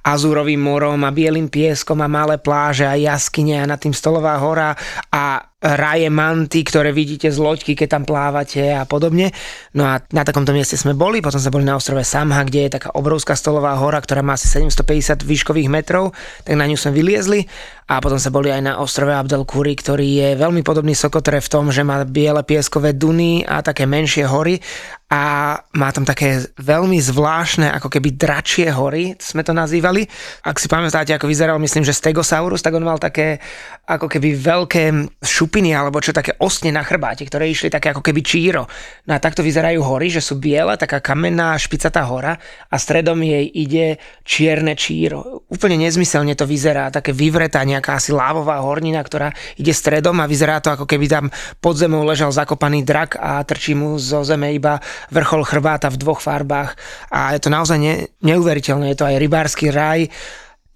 azúrovým 0.05 0.61
morom 0.61 1.01
a 1.01 1.09
bielým 1.09 1.49
pieskom 1.49 1.97
a 2.05 2.07
malé 2.07 2.37
pláže 2.37 2.85
a 2.85 2.93
jaskyne 2.93 3.57
a 3.57 3.65
nad 3.65 3.81
tým 3.81 3.97
stolová 3.97 4.37
hora 4.37 4.77
a 5.09 5.41
raje 5.57 6.05
manty, 6.13 6.61
ktoré 6.61 6.93
vidíte 6.93 7.33
z 7.33 7.41
loďky, 7.41 7.73
keď 7.73 7.97
tam 7.97 8.03
plávate 8.05 8.77
a 8.77 8.85
podobne. 8.85 9.33
No 9.73 9.89
a 9.89 9.97
na 10.13 10.21
takomto 10.21 10.53
mieste 10.53 10.77
sme 10.77 10.93
boli, 10.93 11.17
potom 11.17 11.41
sme 11.41 11.49
boli 11.49 11.65
na 11.65 11.73
ostrove 11.73 12.05
Samha, 12.05 12.45
kde 12.45 12.69
je 12.69 12.75
taká 12.77 12.93
obrovská 12.93 13.33
stolová 13.33 13.73
hora, 13.81 13.97
ktorá 13.97 14.21
má 14.21 14.37
asi 14.37 14.45
750 14.53 15.25
výškových 15.25 15.65
metrov, 15.65 16.13
tak 16.45 16.53
na 16.61 16.69
ňu 16.69 16.77
sme 16.77 16.93
vyliezli 16.93 17.49
a 17.87 18.03
potom 18.03 18.19
sa 18.19 18.27
boli 18.27 18.51
aj 18.51 18.61
na 18.67 18.73
ostrove 18.83 19.15
Abdelkuri, 19.15 19.71
ktorý 19.79 20.07
je 20.19 20.29
veľmi 20.35 20.59
podobný 20.59 20.91
Sokotre 20.91 21.39
v 21.39 21.51
tom, 21.51 21.71
že 21.71 21.87
má 21.87 22.03
biele 22.03 22.43
pieskové 22.43 22.91
duny 22.91 23.47
a 23.47 23.63
také 23.63 23.87
menšie 23.87 24.27
hory 24.27 24.59
a 25.07 25.55
má 25.79 25.87
tam 25.95 26.03
také 26.03 26.51
veľmi 26.59 26.99
zvláštne, 26.99 27.71
ako 27.79 27.87
keby 27.87 28.19
dračie 28.19 28.67
hory, 28.67 29.15
sme 29.15 29.39
to 29.39 29.55
nazývali. 29.55 30.03
Ak 30.43 30.59
si 30.59 30.67
pamätáte, 30.67 31.15
ako 31.15 31.31
vyzeral, 31.31 31.55
myslím, 31.63 31.87
že 31.87 31.95
Stegosaurus, 31.95 32.59
tak 32.59 32.75
on 32.75 32.83
mal 32.83 32.99
také 32.99 33.39
ako 33.87 34.11
keby 34.11 34.35
veľké 34.35 34.83
šupiny, 35.23 35.71
alebo 35.71 36.03
čo 36.03 36.11
také 36.11 36.35
osne 36.43 36.75
na 36.75 36.83
chrbáte, 36.83 37.23
ktoré 37.23 37.47
išli 37.47 37.71
také 37.71 37.95
ako 37.95 38.03
keby 38.03 38.19
číro. 38.19 38.67
No 39.07 39.15
a 39.15 39.23
takto 39.23 39.47
vyzerajú 39.47 39.79
hory, 39.79 40.11
že 40.11 40.19
sú 40.19 40.35
biele, 40.43 40.75
taká 40.75 40.99
kamenná 40.99 41.55
špicatá 41.55 42.03
hora 42.03 42.35
a 42.67 42.75
stredom 42.75 43.23
jej 43.23 43.47
ide 43.47 44.03
čierne 44.27 44.75
číro. 44.75 45.47
Úplne 45.47 45.87
nezmyselne 45.87 46.35
to 46.35 46.43
vyzerá, 46.43 46.91
také 46.91 47.15
vyvretá 47.15 47.63
nejaká 47.77 48.01
asi 48.01 48.09
lávová 48.09 48.59
hornina, 48.65 49.05
ktorá 49.05 49.29
ide 49.55 49.71
stredom 49.71 50.17
a 50.17 50.25
vyzerá 50.25 50.57
to, 50.59 50.73
ako 50.73 50.89
keby 50.89 51.05
tam 51.05 51.29
pod 51.61 51.77
zemou 51.77 52.01
ležal 52.01 52.33
zakopaný 52.33 52.81
drak 52.81 53.15
a 53.21 53.45
trčí 53.45 53.77
mu 53.77 54.01
zo 54.01 54.25
zeme 54.25 54.49
iba 54.51 54.81
vrchol 55.13 55.45
chrbáta 55.45 55.93
v 55.93 56.01
dvoch 56.01 56.19
farbách. 56.19 56.73
A 57.13 57.37
je 57.37 57.39
to 57.45 57.53
naozaj 57.53 57.77
ne, 57.77 58.09
neuveriteľné, 58.25 58.91
je 58.91 58.97
to 58.97 59.05
aj 59.05 59.21
rybársky 59.21 59.69
raj, 59.69 60.09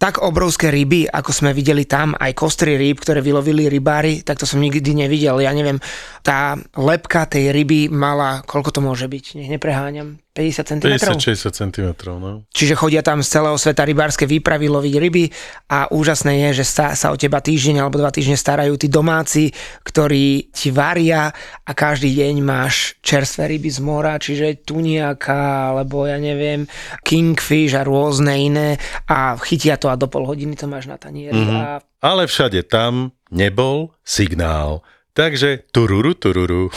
tak 0.01 0.17
obrovské 0.17 0.73
ryby, 0.73 1.05
ako 1.05 1.29
sme 1.29 1.53
videli 1.53 1.85
tam, 1.85 2.17
aj 2.17 2.33
kostry 2.33 2.73
rýb, 2.73 2.97
ktoré 2.97 3.21
vylovili 3.21 3.69
rybári, 3.69 4.25
tak 4.25 4.41
to 4.41 4.49
som 4.49 4.57
nikdy 4.57 4.97
nevidel. 4.97 5.37
Ja 5.37 5.53
neviem, 5.53 5.77
tá 6.25 6.57
lepka 6.73 7.29
tej 7.29 7.53
ryby 7.53 7.85
mala, 7.93 8.41
koľko 8.49 8.73
to 8.73 8.81
môže 8.81 9.05
byť, 9.05 9.37
nech 9.37 9.53
nepreháňam, 9.53 10.17
50 10.31 10.63
cm? 10.63 10.95
50-60 10.95 11.51
cm, 11.51 11.87
no. 12.15 12.47
Čiže 12.55 12.79
chodia 12.79 13.03
tam 13.03 13.19
z 13.19 13.35
celého 13.35 13.59
sveta 13.59 13.83
rybárske 13.83 14.23
výpravy 14.23 14.71
loviť 14.71 14.93
ryby 14.95 15.25
a 15.67 15.91
úžasné 15.91 16.47
je, 16.47 16.63
že 16.63 16.65
sa, 16.71 16.95
sa 16.95 17.11
o 17.11 17.19
teba 17.19 17.43
týždeň 17.43 17.83
alebo 17.83 17.99
dva 17.99 18.15
týždne 18.15 18.39
starajú 18.39 18.79
tí 18.79 18.87
domáci, 18.87 19.51
ktorí 19.83 20.55
ti 20.55 20.71
varia 20.71 21.27
a 21.67 21.71
každý 21.75 22.15
deň 22.15 22.35
máš 22.39 22.95
čerstvé 23.03 23.59
ryby 23.59 23.67
z 23.67 23.79
mora, 23.83 24.15
čiže 24.15 24.63
tuniaka 24.63 25.75
alebo 25.75 26.07
ja 26.07 26.15
neviem, 26.15 26.63
kingfish 27.03 27.75
a 27.75 27.83
rôzne 27.83 28.31
iné 28.31 28.69
a 29.11 29.35
chytia 29.35 29.75
to 29.75 29.91
a 29.91 29.99
do 29.99 30.07
pol 30.07 30.23
hodiny 30.23 30.55
to 30.55 30.63
máš 30.63 30.87
na 30.87 30.95
tanieri. 30.95 31.35
Mm-hmm. 31.35 31.59
A... 31.59 31.83
Ale 31.99 32.23
všade 32.31 32.63
tam 32.71 33.11
nebol 33.35 33.91
signál 34.07 34.79
Takže 35.11 35.67
tururu, 35.75 36.15
tururu. 36.15 36.71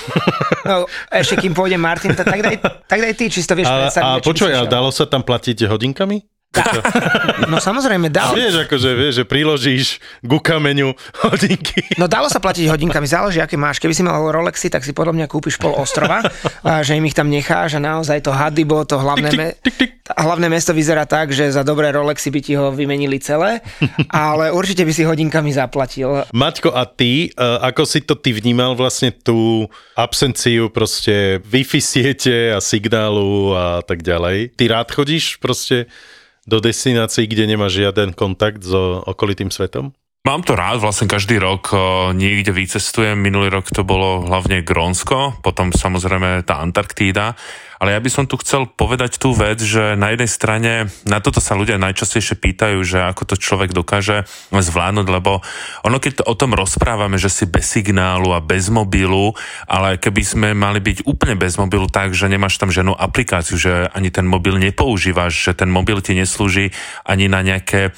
No, 0.66 0.90
ešte 1.06 1.38
kým 1.38 1.54
pôjde 1.54 1.78
Martin, 1.78 2.18
tak 2.18 2.26
daj, 2.42 2.58
tak 2.90 2.98
daj 2.98 3.14
ty, 3.14 3.30
či 3.30 3.46
to 3.46 3.54
vieš 3.54 3.70
a, 3.70 3.86
A 4.02 4.18
počuj, 4.18 4.50
a 4.50 4.66
dalo 4.66 4.90
sa 4.90 5.06
tam 5.06 5.22
platiť 5.22 5.70
hodinkami? 5.70 6.33
No 7.52 7.60
samozrejme, 7.60 8.08
A 8.08 8.14
dal, 8.14 8.30
vieš, 8.34 8.64
akože, 8.66 8.90
vieš, 8.96 9.14
že 9.22 9.24
priložíš 9.26 9.86
ku 10.24 10.38
kameňu 10.40 10.96
hodinky. 11.26 11.84
No 12.00 12.08
dalo 12.08 12.30
sa 12.30 12.40
platiť 12.40 12.70
hodinkami, 12.70 13.04
záleží, 13.04 13.38
aké 13.42 13.58
máš. 13.58 13.78
Keby 13.82 13.94
si 13.94 14.02
mal 14.02 14.16
Rolexy, 14.18 14.72
tak 14.72 14.82
si 14.86 14.96
podľa 14.96 15.12
mňa 15.14 15.26
kúpiš 15.28 15.60
pol 15.60 15.74
ostrova, 15.76 16.24
a 16.64 16.80
že 16.80 16.96
im 16.96 17.04
ich 17.04 17.16
tam 17.16 17.28
necháš 17.28 17.76
a 17.76 17.80
naozaj 17.82 18.24
to 18.24 18.32
Hadibo, 18.32 18.82
to 18.88 18.96
hlavné, 18.96 19.30
me- 19.36 19.56
a 20.14 20.20
hlavné 20.24 20.48
mesto 20.48 20.72
vyzerá 20.72 21.04
tak, 21.04 21.32
že 21.32 21.52
za 21.52 21.62
dobré 21.66 21.92
Rolexy 21.92 22.28
by 22.32 22.40
ti 22.40 22.52
ho 22.56 22.72
vymenili 22.72 23.20
celé, 23.20 23.60
ale 24.08 24.50
určite 24.52 24.84
by 24.84 24.92
si 24.92 25.02
hodinkami 25.04 25.50
zaplatil. 25.52 26.24
Maťko, 26.32 26.72
a 26.72 26.84
ty, 26.88 27.28
e, 27.28 27.46
ako 27.60 27.82
si 27.84 28.00
to 28.04 28.16
ty 28.16 28.32
vnímal 28.32 28.76
vlastne 28.76 29.12
tú 29.12 29.68
absenciu 29.96 30.68
proste 30.68 31.40
Wi-Fi 31.44 31.80
siete 31.80 32.36
a 32.52 32.58
signálu 32.60 33.54
a 33.54 33.80
tak 33.84 34.04
ďalej? 34.04 34.56
Ty 34.56 34.64
rád 34.70 34.88
chodíš 34.92 35.38
proste 35.40 35.86
do 36.46 36.60
destinácií, 36.60 37.26
kde 37.26 37.46
nemáš 37.46 37.72
žiaden 37.80 38.12
kontakt 38.12 38.62
so 38.62 39.00
okolitým 39.08 39.50
svetom? 39.50 39.92
Mám 40.24 40.40
to 40.40 40.56
rád, 40.56 40.80
vlastne 40.80 41.04
každý 41.04 41.36
rok 41.36 41.76
o, 41.76 41.76
niekde 42.16 42.48
vycestujem. 42.48 43.12
Minulý 43.12 43.52
rok 43.52 43.68
to 43.68 43.84
bolo 43.84 44.24
hlavne 44.24 44.64
Grónsko, 44.64 45.36
potom 45.44 45.68
samozrejme 45.68 46.40
tá 46.48 46.64
Antarktída. 46.64 47.36
Ale 47.76 47.92
ja 47.92 48.00
by 48.00 48.08
som 48.08 48.24
tu 48.24 48.40
chcel 48.40 48.64
povedať 48.64 49.20
tú 49.20 49.36
vec, 49.36 49.60
že 49.60 49.92
na 49.92 50.16
jednej 50.16 50.30
strane, 50.32 50.72
na 51.04 51.20
toto 51.20 51.44
sa 51.44 51.52
ľudia 51.52 51.76
najčastejšie 51.76 52.40
pýtajú, 52.40 52.80
že 52.80 53.04
ako 53.04 53.28
to 53.28 53.36
človek 53.36 53.76
dokáže 53.76 54.24
zvládnuť, 54.48 55.06
lebo 55.12 55.44
ono 55.84 56.00
keď 56.00 56.24
o 56.24 56.32
tom 56.32 56.56
rozprávame, 56.56 57.20
že 57.20 57.28
si 57.28 57.44
bez 57.44 57.68
signálu 57.76 58.32
a 58.32 58.40
bez 58.40 58.72
mobilu, 58.72 59.36
ale 59.68 60.00
keby 60.00 60.22
sme 60.24 60.48
mali 60.56 60.80
byť 60.80 61.04
úplne 61.04 61.36
bez 61.36 61.60
mobilu 61.60 61.84
tak, 61.92 62.16
že 62.16 62.32
nemáš 62.32 62.56
tam 62.56 62.72
žiadnu 62.72 62.96
aplikáciu, 62.96 63.60
že 63.60 63.92
ani 63.92 64.08
ten 64.08 64.24
mobil 64.24 64.56
nepoužívaš, 64.56 65.36
že 65.36 65.52
ten 65.52 65.68
mobil 65.68 66.00
ti 66.00 66.16
neslúži 66.16 66.72
ani 67.04 67.28
na 67.28 67.44
nejaké, 67.44 67.92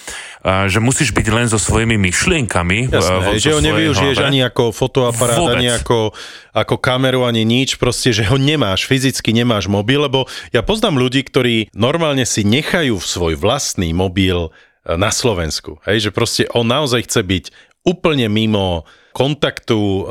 že 0.47 0.79
musíš 0.79 1.11
byť 1.11 1.27
len 1.27 1.47
so 1.51 1.59
svojimi 1.59 1.99
myšlienkami. 1.99 2.87
Jasné, 2.87 3.19
vo- 3.19 3.35
že 3.35 3.51
ho 3.51 3.59
nevyužiješ 3.59 4.17
hlave. 4.17 4.29
ani 4.31 4.41
ako 4.43 4.71
fotoaparát, 4.71 5.39
Vôbec. 5.43 5.59
ani 5.59 5.67
ako, 5.75 6.15
ako 6.55 6.75
kameru, 6.79 7.27
ani 7.27 7.43
nič, 7.43 7.75
proste, 7.77 8.15
že 8.15 8.23
ho 8.23 8.39
nemáš, 8.39 8.87
fyzicky 8.87 9.35
nemáš 9.35 9.67
mobil, 9.67 9.99
lebo 9.99 10.25
ja 10.55 10.63
poznám 10.63 11.03
ľudí, 11.03 11.27
ktorí 11.27 11.75
normálne 11.75 12.23
si 12.23 12.47
nechajú 12.47 12.95
svoj 12.97 13.35
vlastný 13.35 13.91
mobil 13.91 14.55
e, 14.87 14.95
na 14.95 15.11
Slovensku. 15.11 15.83
Hej, 15.83 16.09
že 16.09 16.11
proste 16.15 16.43
on 16.55 16.71
naozaj 16.71 17.11
chce 17.11 17.27
byť 17.27 17.45
úplne 17.83 18.31
mimo 18.31 18.87
kontaktu 19.17 19.81
e, 19.81 20.03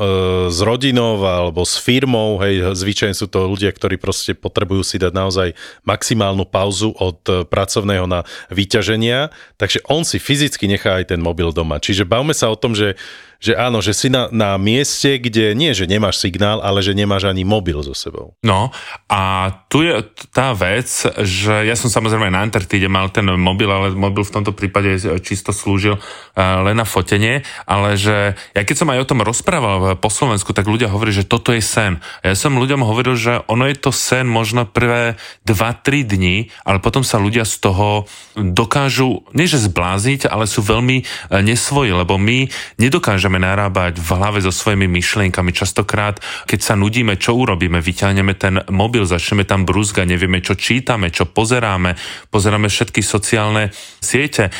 s 0.50 0.58
rodinou 0.66 1.22
alebo 1.22 1.62
s 1.62 1.78
firmou, 1.78 2.42
hej, 2.42 2.74
zvyčajne 2.74 3.14
sú 3.14 3.30
to 3.30 3.46
ľudia, 3.46 3.70
ktorí 3.70 4.02
proste 4.02 4.34
potrebujú 4.34 4.82
si 4.82 4.98
dať 4.98 5.14
naozaj 5.14 5.48
maximálnu 5.86 6.42
pauzu 6.42 6.90
od 6.98 7.22
e, 7.30 7.46
pracovného 7.46 8.10
na 8.10 8.26
vyťaženia, 8.50 9.30
takže 9.62 9.86
on 9.86 10.02
si 10.02 10.18
fyzicky 10.18 10.66
nechá 10.66 10.98
aj 10.98 11.14
ten 11.14 11.22
mobil 11.22 11.54
doma. 11.54 11.78
Čiže 11.78 12.02
bavme 12.02 12.34
sa 12.34 12.50
o 12.50 12.58
tom, 12.58 12.74
že 12.74 12.98
že 13.38 13.52
áno, 13.54 13.84
že 13.84 13.92
si 13.92 14.08
na, 14.08 14.32
na 14.32 14.56
mieste, 14.56 15.20
kde 15.20 15.52
nie, 15.52 15.76
že 15.76 15.86
nemáš 15.86 16.18
signál, 16.18 16.58
ale 16.64 16.80
že 16.80 16.96
nemáš 16.96 17.28
ani 17.28 17.44
mobil 17.46 17.78
so 17.84 17.92
sebou. 17.92 18.34
No 18.42 18.72
a 19.06 19.52
tu 19.70 19.84
je 19.84 20.02
tá 20.32 20.56
vec, 20.56 20.88
že 21.22 21.68
ja 21.68 21.76
som 21.78 21.92
samozrejme 21.92 22.32
na 22.32 22.42
Antarktíde 22.42 22.88
mal 22.90 23.12
ten 23.12 23.28
mobil, 23.36 23.68
ale 23.70 23.94
mobil 23.94 24.24
v 24.26 24.34
tomto 24.34 24.56
prípade 24.56 24.98
čisto 25.22 25.54
slúžil 25.54 26.00
uh, 26.00 26.64
len 26.66 26.74
na 26.74 26.88
fotenie, 26.88 27.44
ale 27.68 27.94
že 27.94 28.34
ja 28.56 28.62
keď 28.64 28.76
som 28.76 28.90
aj 28.90 29.02
o 29.04 29.08
tom 29.08 29.20
rozprával 29.22 29.94
po 30.00 30.10
Slovensku, 30.10 30.50
tak 30.50 30.66
ľudia 30.66 30.90
hovorí, 30.90 31.12
že 31.12 31.28
toto 31.28 31.54
je 31.54 31.62
sen. 31.62 32.02
Ja 32.24 32.34
som 32.34 32.58
ľuďom 32.58 32.82
hovoril, 32.82 33.14
že 33.14 33.44
ono 33.46 33.68
je 33.68 33.76
to 33.78 33.94
sen 33.94 34.26
možno 34.26 34.66
prvé 34.66 35.20
2-3 35.46 36.02
dní, 36.02 36.36
ale 36.66 36.82
potom 36.82 37.06
sa 37.06 37.22
ľudia 37.22 37.46
z 37.46 37.62
toho 37.62 38.10
dokážu, 38.34 39.22
nie 39.32 39.46
že 39.46 39.62
zbláziť, 39.62 40.26
ale 40.26 40.50
sú 40.50 40.64
veľmi 40.64 40.96
eh, 41.02 41.40
nesvoji, 41.44 41.94
lebo 41.94 42.18
my 42.18 42.48
nedokážeme 42.80 43.25
narábať 43.34 43.98
v 43.98 44.08
hlave 44.14 44.38
so 44.38 44.54
svojimi 44.54 44.86
myšlienkami. 44.86 45.50
Častokrát, 45.50 46.22
keď 46.46 46.60
sa 46.62 46.78
nudíme, 46.78 47.18
čo 47.18 47.34
urobíme? 47.34 47.82
Vyťahneme 47.82 48.38
ten 48.38 48.62
mobil, 48.70 49.02
začneme 49.02 49.42
tam 49.42 49.66
brúzgať, 49.66 50.06
nevieme, 50.06 50.38
čo 50.38 50.54
čítame, 50.54 51.10
čo 51.10 51.26
pozeráme, 51.26 51.98
pozeráme 52.30 52.70
všetky 52.70 53.02
sociálne 53.02 53.74
siete. 53.98 54.54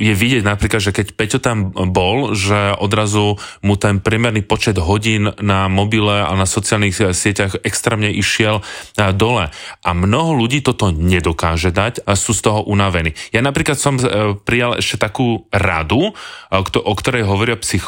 Je 0.00 0.14
vidieť 0.16 0.48
napríklad, 0.48 0.80
že 0.80 0.96
keď 0.96 1.06
Peťo 1.12 1.38
tam 1.44 1.76
bol, 1.92 2.32
že 2.32 2.72
odrazu 2.80 3.36
mu 3.60 3.76
ten 3.76 4.00
priemerný 4.00 4.40
počet 4.40 4.80
hodín 4.80 5.36
na 5.44 5.68
mobile 5.68 6.24
a 6.24 6.32
na 6.32 6.48
sociálnych 6.48 7.12
sieťach 7.12 7.60
extrémne 7.60 8.08
išiel 8.08 8.64
dole. 8.96 9.52
A 9.84 9.90
mnoho 9.92 10.32
ľudí 10.32 10.64
toto 10.64 10.88
nedokáže 10.94 11.74
dať 11.74 12.06
a 12.06 12.14
sú 12.14 12.32
z 12.32 12.40
toho 12.46 12.62
unavení. 12.64 13.18
Ja 13.34 13.42
napríklad 13.42 13.74
som 13.74 13.98
e, 13.98 14.38
prijal 14.38 14.78
ešte 14.78 15.02
takú 15.02 15.50
radu, 15.50 16.14
kto- 16.48 16.80
o 16.80 16.94
ktorej 16.94 17.26
hovoria 17.26 17.58
psychológovia 17.58 17.81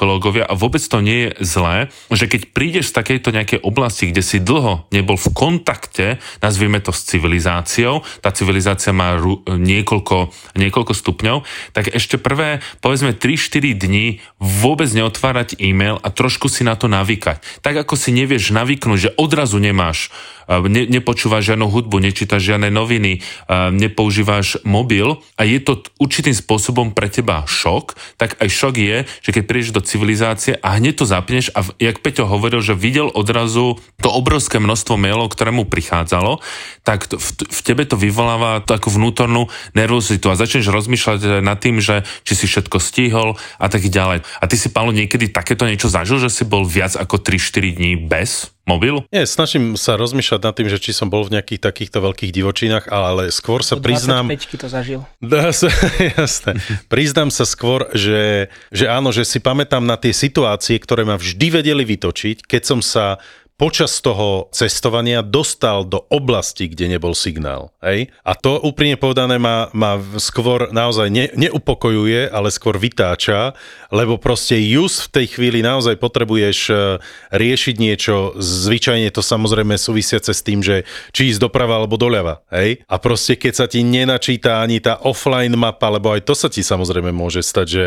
a 0.44 0.54
vôbec 0.58 0.82
to 0.82 0.98
nie 0.98 1.28
je 1.28 1.30
zlé, 1.44 1.76
že 2.10 2.26
keď 2.26 2.50
prídeš 2.50 2.90
z 2.90 2.96
takejto 2.98 3.30
nejakej 3.30 3.60
oblasti, 3.62 4.10
kde 4.10 4.22
si 4.24 4.42
dlho 4.42 4.86
nebol 4.90 5.14
v 5.14 5.28
kontakte, 5.30 6.18
nazvime 6.42 6.82
to 6.82 6.90
s 6.90 7.06
civilizáciou, 7.06 8.02
tá 8.20 8.34
civilizácia 8.34 8.90
má 8.90 9.14
ru- 9.14 9.42
niekoľko, 9.46 10.34
niekoľko 10.58 10.92
stupňov, 10.92 11.46
tak 11.72 11.94
ešte 11.94 12.18
prvé, 12.18 12.64
povedzme 12.82 13.14
3-4 13.14 13.74
dní 13.74 14.24
vôbec 14.40 14.90
neotvárať 14.90 15.60
e-mail 15.62 16.00
a 16.02 16.08
trošku 16.10 16.50
si 16.50 16.66
na 16.66 16.74
to 16.74 16.90
navykať. 16.90 17.62
Tak 17.62 17.86
ako 17.86 17.94
si 17.94 18.10
nevieš 18.10 18.50
navyknúť, 18.50 18.98
že 18.98 19.14
odrazu 19.16 19.62
nemáš, 19.62 20.10
ne, 20.48 20.86
nepočúvaš 20.88 21.52
žiadnu 21.52 21.66
hudbu, 21.68 22.00
nečítaš 22.00 22.54
žiadne 22.54 22.68
noviny, 22.68 23.20
eh, 23.20 23.70
nepoužívaš 23.72 24.64
mobil 24.64 25.20
a 25.36 25.42
je 25.44 25.58
to 25.60 25.80
určitým 26.00 26.36
spôsobom 26.36 26.92
pre 26.92 27.08
teba 27.08 27.44
šok, 27.48 27.96
tak 28.16 28.36
aj 28.40 28.48
šok 28.48 28.74
je, 28.76 28.96
že 29.24 29.30
keď 29.32 29.42
prídeš 29.44 29.70
do 29.74 29.82
civilizácie 29.84 30.56
a 30.60 30.76
hneď 30.76 31.02
to 31.02 31.04
zapneš 31.08 31.50
a 31.52 31.64
jak 31.80 32.00
Peťo 32.00 32.28
hovoril, 32.28 32.60
že 32.60 32.76
videl 32.76 33.10
odrazu 33.12 33.80
to 34.00 34.08
obrovské 34.08 34.60
množstvo 34.60 35.00
mailov, 35.00 35.32
ktoré 35.32 35.50
mu 35.50 35.64
prichádzalo, 35.68 36.40
tak 36.84 37.08
v, 37.10 37.28
v 37.44 37.60
tebe 37.64 37.84
to 37.88 37.96
vyvoláva 37.98 38.60
takú 38.64 38.92
vnútornú 38.92 39.48
nervozitu 39.72 40.28
a 40.30 40.38
začneš 40.38 40.70
rozmýšľať 40.70 41.20
eh, 41.24 41.30
nad 41.42 41.58
tým, 41.58 41.82
že 41.82 42.06
či 42.22 42.32
si 42.36 42.46
všetko 42.48 42.76
stihol 42.80 43.36
a 43.58 43.66
tak 43.66 43.86
ďalej. 43.86 44.24
A 44.40 44.44
ty 44.46 44.56
si, 44.56 44.70
Paolo, 44.70 44.94
niekedy 44.94 45.28
takéto 45.32 45.66
niečo 45.68 45.90
zažil, 45.90 46.20
že 46.20 46.30
si 46.30 46.44
bol 46.46 46.64
viac 46.64 46.94
ako 46.94 47.20
3-4 47.20 47.76
dní 47.76 47.92
bez 47.98 48.53
mobilu? 48.64 49.04
Nie, 49.12 49.28
snažím 49.28 49.76
sa 49.76 49.96
rozmýšľať 50.00 50.40
nad 50.40 50.54
tým, 50.56 50.68
že 50.72 50.80
či 50.80 50.96
som 50.96 51.12
bol 51.12 51.24
v 51.24 51.38
nejakých 51.38 51.60
takýchto 51.60 52.00
veľkých 52.00 52.32
divočinách, 52.32 52.88
ale 52.88 53.28
skôr 53.28 53.60
sa 53.60 53.76
priznám... 53.76 54.28
25 54.32 54.64
to 54.64 54.68
zažil. 54.68 55.00
Dá 55.20 55.52
sa, 55.52 55.68
jasné. 56.20 56.58
Priznám 56.88 57.28
sa 57.28 57.44
skôr, 57.44 57.88
že, 57.92 58.48
že 58.72 58.88
áno, 58.88 59.12
že 59.12 59.22
si 59.28 59.38
pamätám 59.38 59.84
na 59.84 60.00
tie 60.00 60.16
situácie, 60.16 60.80
ktoré 60.80 61.04
ma 61.04 61.20
vždy 61.20 61.62
vedeli 61.62 61.84
vytočiť, 61.84 62.48
keď 62.48 62.62
som 62.64 62.80
sa 62.80 63.20
počas 63.64 64.04
toho 64.04 64.52
cestovania 64.52 65.24
dostal 65.24 65.88
do 65.88 66.04
oblasti, 66.12 66.68
kde 66.68 66.84
nebol 66.84 67.16
signál. 67.16 67.72
Hej? 67.80 68.12
A 68.20 68.36
to 68.36 68.60
úprimne 68.60 69.00
povedané 69.00 69.40
ma, 69.40 69.72
ma 69.72 69.96
skôr 70.20 70.68
naozaj 70.68 71.08
ne, 71.08 71.32
neupokojuje, 71.32 72.28
ale 72.28 72.52
skôr 72.52 72.76
vytáča, 72.76 73.56
lebo 73.88 74.20
proste 74.20 74.60
just 74.60 75.08
v 75.08 75.12
tej 75.16 75.26
chvíli 75.32 75.64
naozaj 75.64 75.96
potrebuješ 75.96 76.58
e, 76.68 76.74
riešiť 77.32 77.76
niečo, 77.80 78.36
zvyčajne 78.36 79.08
to 79.08 79.24
samozrejme 79.24 79.80
súvisiace 79.80 80.36
s 80.36 80.44
tým, 80.44 80.60
že 80.60 80.84
či 81.16 81.32
ísť 81.32 81.48
doprava 81.48 81.80
alebo 81.80 81.96
doľava. 81.96 82.44
Hej? 82.52 82.84
A 82.84 83.00
proste 83.00 83.40
keď 83.40 83.64
sa 83.64 83.64
ti 83.64 83.80
nenačíta 83.80 84.60
ani 84.60 84.76
tá 84.84 85.00
offline 85.00 85.56
mapa, 85.56 85.88
lebo 85.88 86.12
aj 86.12 86.20
to 86.28 86.36
sa 86.36 86.52
ti 86.52 86.60
samozrejme 86.60 87.16
môže 87.16 87.40
stať, 87.40 87.66
že 87.72 87.86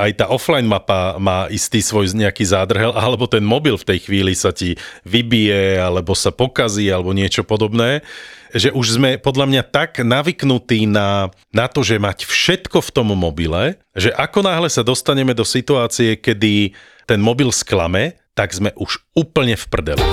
aj 0.00 0.10
tá 0.16 0.32
offline 0.32 0.64
mapa 0.64 1.20
má 1.20 1.44
istý 1.52 1.84
svoj 1.84 2.08
nejaký 2.16 2.48
zádrhel, 2.48 2.96
alebo 2.96 3.28
ten 3.28 3.44
mobil 3.44 3.76
v 3.76 3.84
tej 3.84 4.08
chvíli 4.08 4.32
sa 4.32 4.56
ti 4.56 4.80
vybije, 5.10 5.82
alebo 5.82 6.14
sa 6.14 6.30
pokazí, 6.30 6.86
alebo 6.86 7.10
niečo 7.10 7.42
podobné, 7.42 8.06
že 8.54 8.70
už 8.70 8.98
sme 8.98 9.18
podľa 9.18 9.46
mňa 9.50 9.62
tak 9.66 10.02
navyknutí 10.02 10.86
na, 10.86 11.30
na 11.50 11.66
to, 11.66 11.82
že 11.82 11.98
mať 11.98 12.26
všetko 12.26 12.78
v 12.82 12.90
tom 12.94 13.10
mobile, 13.14 13.78
že 13.94 14.14
ako 14.14 14.46
náhle 14.46 14.70
sa 14.70 14.86
dostaneme 14.86 15.34
do 15.34 15.42
situácie, 15.42 16.18
kedy 16.18 16.74
ten 17.06 17.18
mobil 17.18 17.50
sklame, 17.50 18.18
tak 18.38 18.54
sme 18.54 18.70
už 18.78 19.02
úplne 19.14 19.58
v 19.58 19.64
prdeli. 19.66 20.04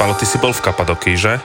Paolo, 0.00 0.16
ty 0.16 0.24
si 0.24 0.40
bol 0.40 0.52
v 0.56 0.60
Kapadokii, 0.64 1.16
že? 1.16 1.36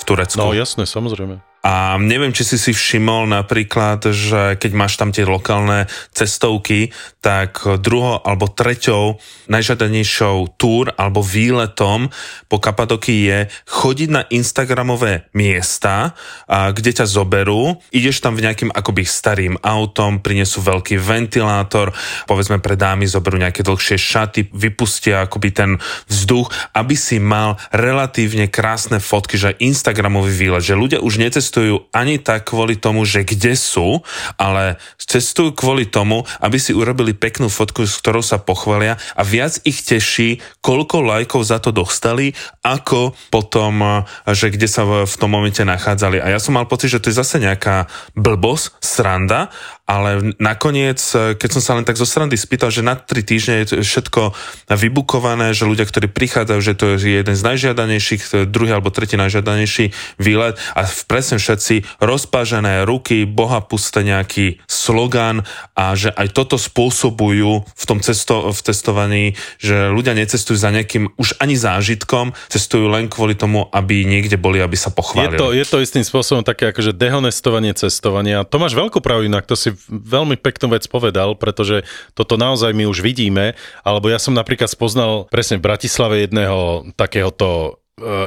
V 0.00 0.02
Turecku. 0.08 0.40
No 0.40 0.56
jasné, 0.56 0.88
samozrejme. 0.88 1.44
A 1.68 2.00
neviem, 2.00 2.32
či 2.32 2.48
si 2.48 2.56
si 2.56 2.72
všimol 2.72 3.28
napríklad, 3.28 4.00
že 4.08 4.56
keď 4.56 4.72
máš 4.72 4.96
tam 4.96 5.12
tie 5.12 5.28
lokálne 5.28 5.84
cestovky, 6.16 6.96
tak 7.20 7.60
druho 7.84 8.24
alebo 8.24 8.48
treťou 8.48 9.20
najžiadanejšou 9.52 10.56
túr 10.56 10.88
alebo 10.96 11.20
výletom 11.20 12.08
po 12.48 12.56
Kapadokii 12.56 13.20
je 13.20 13.38
chodiť 13.68 14.08
na 14.08 14.24
Instagramové 14.32 15.28
miesta, 15.36 16.16
kde 16.48 16.90
ťa 16.96 17.04
zoberú, 17.04 17.76
ideš 17.92 18.24
tam 18.24 18.32
v 18.32 18.48
nejakým 18.48 18.72
akoby 18.72 19.04
starým 19.04 19.60
autom, 19.60 20.24
prinesú 20.24 20.64
veľký 20.64 20.96
ventilátor, 20.96 21.92
povedzme 22.24 22.64
pre 22.64 22.80
dámy 22.80 23.04
zoberú 23.04 23.36
nejaké 23.36 23.60
dlhšie 23.60 24.00
šaty, 24.00 24.48
vypustia 24.56 25.28
akoby 25.28 25.52
ten 25.52 25.70
vzduch, 26.08 26.48
aby 26.72 26.96
si 26.96 27.20
mal 27.20 27.60
relatívne 27.76 28.48
krásne 28.48 29.04
fotky, 29.04 29.36
že 29.36 29.58
Instagramový 29.60 30.32
výlet, 30.32 30.64
že 30.64 30.72
ľudia 30.72 31.04
už 31.04 31.20
necestujú 31.20 31.56
ani 31.92 32.20
tak 32.22 32.48
kvôli 32.48 32.78
tomu, 32.78 33.04
že 33.04 33.26
kde 33.26 33.54
sú, 33.58 34.02
ale 34.38 34.78
cestujú 34.96 35.56
kvôli 35.56 35.88
tomu, 35.88 36.28
aby 36.38 36.60
si 36.60 36.76
urobili 36.76 37.16
peknú 37.16 37.48
fotku, 37.48 37.88
s 37.88 37.96
ktorou 37.98 38.20
sa 38.20 38.36
pochvália 38.36 39.00
a 39.16 39.22
viac 39.24 39.58
ich 39.64 39.80
teší, 39.80 40.44
koľko 40.60 41.00
lajkov 41.00 41.42
za 41.48 41.58
to 41.58 41.72
dostali, 41.72 42.36
ako 42.60 43.16
potom, 43.32 44.04
že 44.28 44.52
kde 44.52 44.68
sa 44.68 44.84
v 44.84 45.14
tom 45.16 45.32
momente 45.32 45.64
nachádzali. 45.64 46.20
A 46.20 46.36
ja 46.36 46.38
som 46.42 46.54
mal 46.54 46.68
pocit, 46.68 46.92
že 46.92 47.00
to 47.00 47.08
je 47.08 47.20
zase 47.20 47.40
nejaká 47.40 47.88
blbosť, 48.12 48.78
sranda, 48.84 49.48
ale 49.88 50.36
nakoniec, 50.36 51.00
keď 51.40 51.48
som 51.48 51.62
sa 51.64 51.72
len 51.80 51.88
tak 51.88 51.96
zo 51.96 52.04
srandy 52.04 52.36
spýtal, 52.36 52.68
že 52.68 52.84
na 52.84 52.92
tri 52.92 53.24
týždne 53.24 53.64
je 53.64 53.80
všetko 53.80 54.36
vybukované, 54.68 55.56
že 55.56 55.64
ľudia, 55.64 55.88
ktorí 55.88 56.12
prichádzajú, 56.12 56.60
že 56.60 56.76
to 56.76 56.84
je 57.00 57.24
jeden 57.24 57.32
z 57.32 57.40
najžiadanejších, 57.40 58.52
druhý 58.52 58.76
alebo 58.76 58.92
tretí 58.92 59.16
najžiadanejší 59.16 59.96
výlet 60.20 60.60
a 60.76 60.84
presne 61.08 61.40
všetci 61.40 62.04
rozpážené 62.04 62.84
ruky, 62.84 63.24
boha 63.24 63.64
puste 63.64 64.04
nejaký 64.04 64.60
slogan 64.68 65.48
a 65.72 65.96
že 65.96 66.12
aj 66.12 66.36
toto 66.36 66.60
spôsobujú 66.60 67.64
v 67.64 67.84
tom 67.88 68.04
cesto, 68.04 68.52
v 68.52 68.60
testovaní, 68.60 69.24
že 69.56 69.88
ľudia 69.88 70.12
necestujú 70.12 70.60
za 70.60 70.68
nejakým 70.68 71.16
už 71.16 71.40
ani 71.40 71.56
zážitkom, 71.56 72.36
cestujú 72.52 72.92
len 72.92 73.08
kvôli 73.08 73.32
tomu, 73.32 73.64
aby 73.72 74.04
niekde 74.04 74.36
boli, 74.36 74.60
aby 74.60 74.76
sa 74.76 74.92
pochválili. 74.92 75.40
Je 75.40 75.40
to, 75.40 75.48
je 75.56 75.64
to 75.64 75.78
istým 75.80 76.04
spôsobom 76.04 76.44
také 76.44 76.76
akože 76.76 76.92
dehonestovanie 76.92 77.72
cestovania. 77.72 78.44
To 78.44 78.60
máš 78.60 78.76
veľkú 78.76 79.00
pravdu, 79.00 79.32
inak 79.32 79.48
to 79.48 79.56
si 79.56 79.77
veľmi 79.86 80.34
peknú 80.38 80.74
vec 80.74 80.84
povedal, 80.90 81.38
pretože 81.38 81.86
toto 82.18 82.34
naozaj 82.34 82.74
my 82.74 82.90
už 82.90 83.00
vidíme, 83.00 83.54
alebo 83.86 84.10
ja 84.10 84.18
som 84.18 84.34
napríklad 84.34 84.66
spoznal 84.66 85.30
presne 85.30 85.62
v 85.62 85.66
Bratislave 85.70 86.26
jedného 86.26 86.90
takéhoto 86.98 87.78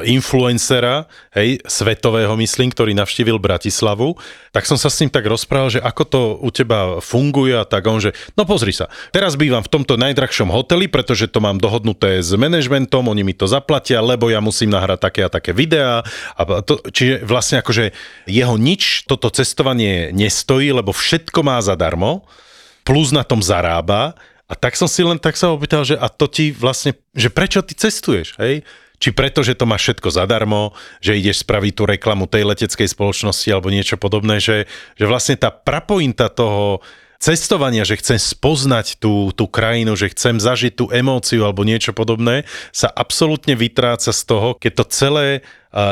influencera, 0.06 1.08
hej, 1.36 1.64
svetového 1.64 2.34
myslím, 2.38 2.72
ktorý 2.72 2.92
navštívil 2.96 3.40
Bratislavu, 3.40 4.16
tak 4.52 4.68
som 4.68 4.76
sa 4.76 4.92
s 4.92 5.00
ním 5.00 5.12
tak 5.12 5.26
rozprával, 5.28 5.80
že 5.80 5.82
ako 5.84 6.04
to 6.08 6.22
u 6.44 6.50
teba 6.52 7.00
funguje 7.00 7.56
a 7.56 7.64
tak 7.64 7.88
on, 7.88 8.04
že 8.04 8.12
no 8.36 8.44
pozri 8.44 8.76
sa, 8.76 8.92
teraz 9.16 9.40
bývam 9.40 9.64
v 9.64 9.72
tomto 9.72 9.96
najdrahšom 9.96 10.52
hoteli, 10.52 10.92
pretože 10.92 11.32
to 11.32 11.40
mám 11.40 11.58
dohodnuté 11.58 12.20
s 12.20 12.36
manažmentom, 12.36 13.08
oni 13.08 13.24
mi 13.24 13.34
to 13.36 13.48
zaplatia, 13.48 14.04
lebo 14.04 14.28
ja 14.28 14.44
musím 14.44 14.76
nahrať 14.76 15.00
také 15.00 15.22
a 15.26 15.30
také 15.32 15.52
videá. 15.56 16.04
A 16.36 16.62
to, 16.64 16.80
čiže 16.92 17.24
vlastne 17.24 17.64
akože 17.64 17.96
jeho 18.28 18.56
nič 18.60 19.08
toto 19.08 19.32
cestovanie 19.32 20.12
nestojí, 20.12 20.72
lebo 20.76 20.92
všetko 20.92 21.40
má 21.42 21.58
zadarmo, 21.64 22.28
plus 22.82 23.14
na 23.14 23.22
tom 23.22 23.40
zarába 23.40 24.18
a 24.52 24.54
tak 24.60 24.76
som 24.76 24.92
si 24.92 25.00
len 25.00 25.16
tak 25.16 25.40
sa 25.40 25.56
opýtal, 25.56 25.88
že 25.88 25.96
a 25.96 26.12
to 26.12 26.28
ti 26.28 26.52
vlastne, 26.52 26.92
že 27.16 27.32
prečo 27.32 27.64
ty 27.64 27.72
cestuješ, 27.72 28.36
hej? 28.36 28.68
Či 29.02 29.10
preto, 29.18 29.42
že 29.42 29.58
to 29.58 29.66
máš 29.66 29.90
všetko 29.90 30.14
zadarmo, 30.14 30.78
že 31.02 31.18
ideš 31.18 31.42
spraviť 31.42 31.74
tú 31.74 31.84
reklamu 31.90 32.30
tej 32.30 32.46
leteckej 32.46 32.86
spoločnosti 32.86 33.50
alebo 33.50 33.74
niečo 33.74 33.98
podobné, 33.98 34.38
že, 34.38 34.70
že 34.94 35.10
vlastne 35.10 35.34
tá 35.42 35.50
prapointa 35.50 36.30
toho 36.30 36.86
cestovania, 37.22 37.86
že 37.86 38.02
chcem 38.02 38.18
spoznať 38.18 38.98
tú, 38.98 39.30
tú 39.38 39.46
krajinu, 39.46 39.94
že 39.94 40.10
chcem 40.10 40.42
zažiť 40.42 40.74
tú 40.74 40.86
emóciu 40.90 41.46
alebo 41.46 41.62
niečo 41.62 41.94
podobné, 41.94 42.50
sa 42.74 42.90
absolútne 42.90 43.54
vytráca 43.54 44.10
z 44.10 44.22
toho, 44.26 44.58
keď 44.58 44.72
to 44.82 44.86
celé 44.90 45.28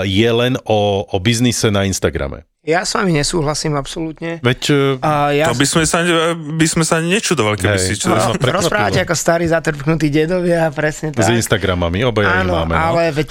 je 0.09 0.29
len 0.29 0.57
o, 0.65 1.05
o 1.05 1.17
biznise 1.21 1.69
na 1.69 1.85
Instagrame. 1.85 2.48
Ja 2.69 2.85
s 2.85 2.93
vami 2.93 3.17
nesúhlasím 3.17 3.73
absolútne. 3.73 4.37
Veď 4.45 4.61
A 5.01 5.33
ja 5.33 5.49
To 5.49 5.57
by 5.57 5.65
sme 5.65 5.89
sa, 5.89 6.05
by 6.37 6.67
sme 6.69 6.85
sa 6.85 7.01
nečudovali, 7.01 7.57
keby 7.57 7.79
Hej. 7.81 7.87
si 7.89 7.93
čo... 7.97 8.13
no, 8.13 8.37
rozprávate 8.37 9.01
ako 9.01 9.17
starí 9.17 9.49
zatrpknutí 9.49 10.13
dedovia, 10.13 10.69
presne 10.69 11.09
tak. 11.09 11.25
s 11.25 11.33
Instagramami, 11.33 12.05
obaja 12.05 12.29
ich 12.29 12.45
Áno, 12.45 12.61
máme. 12.61 12.77
No. 12.77 12.81
ale 12.93 13.09
veď 13.09 13.27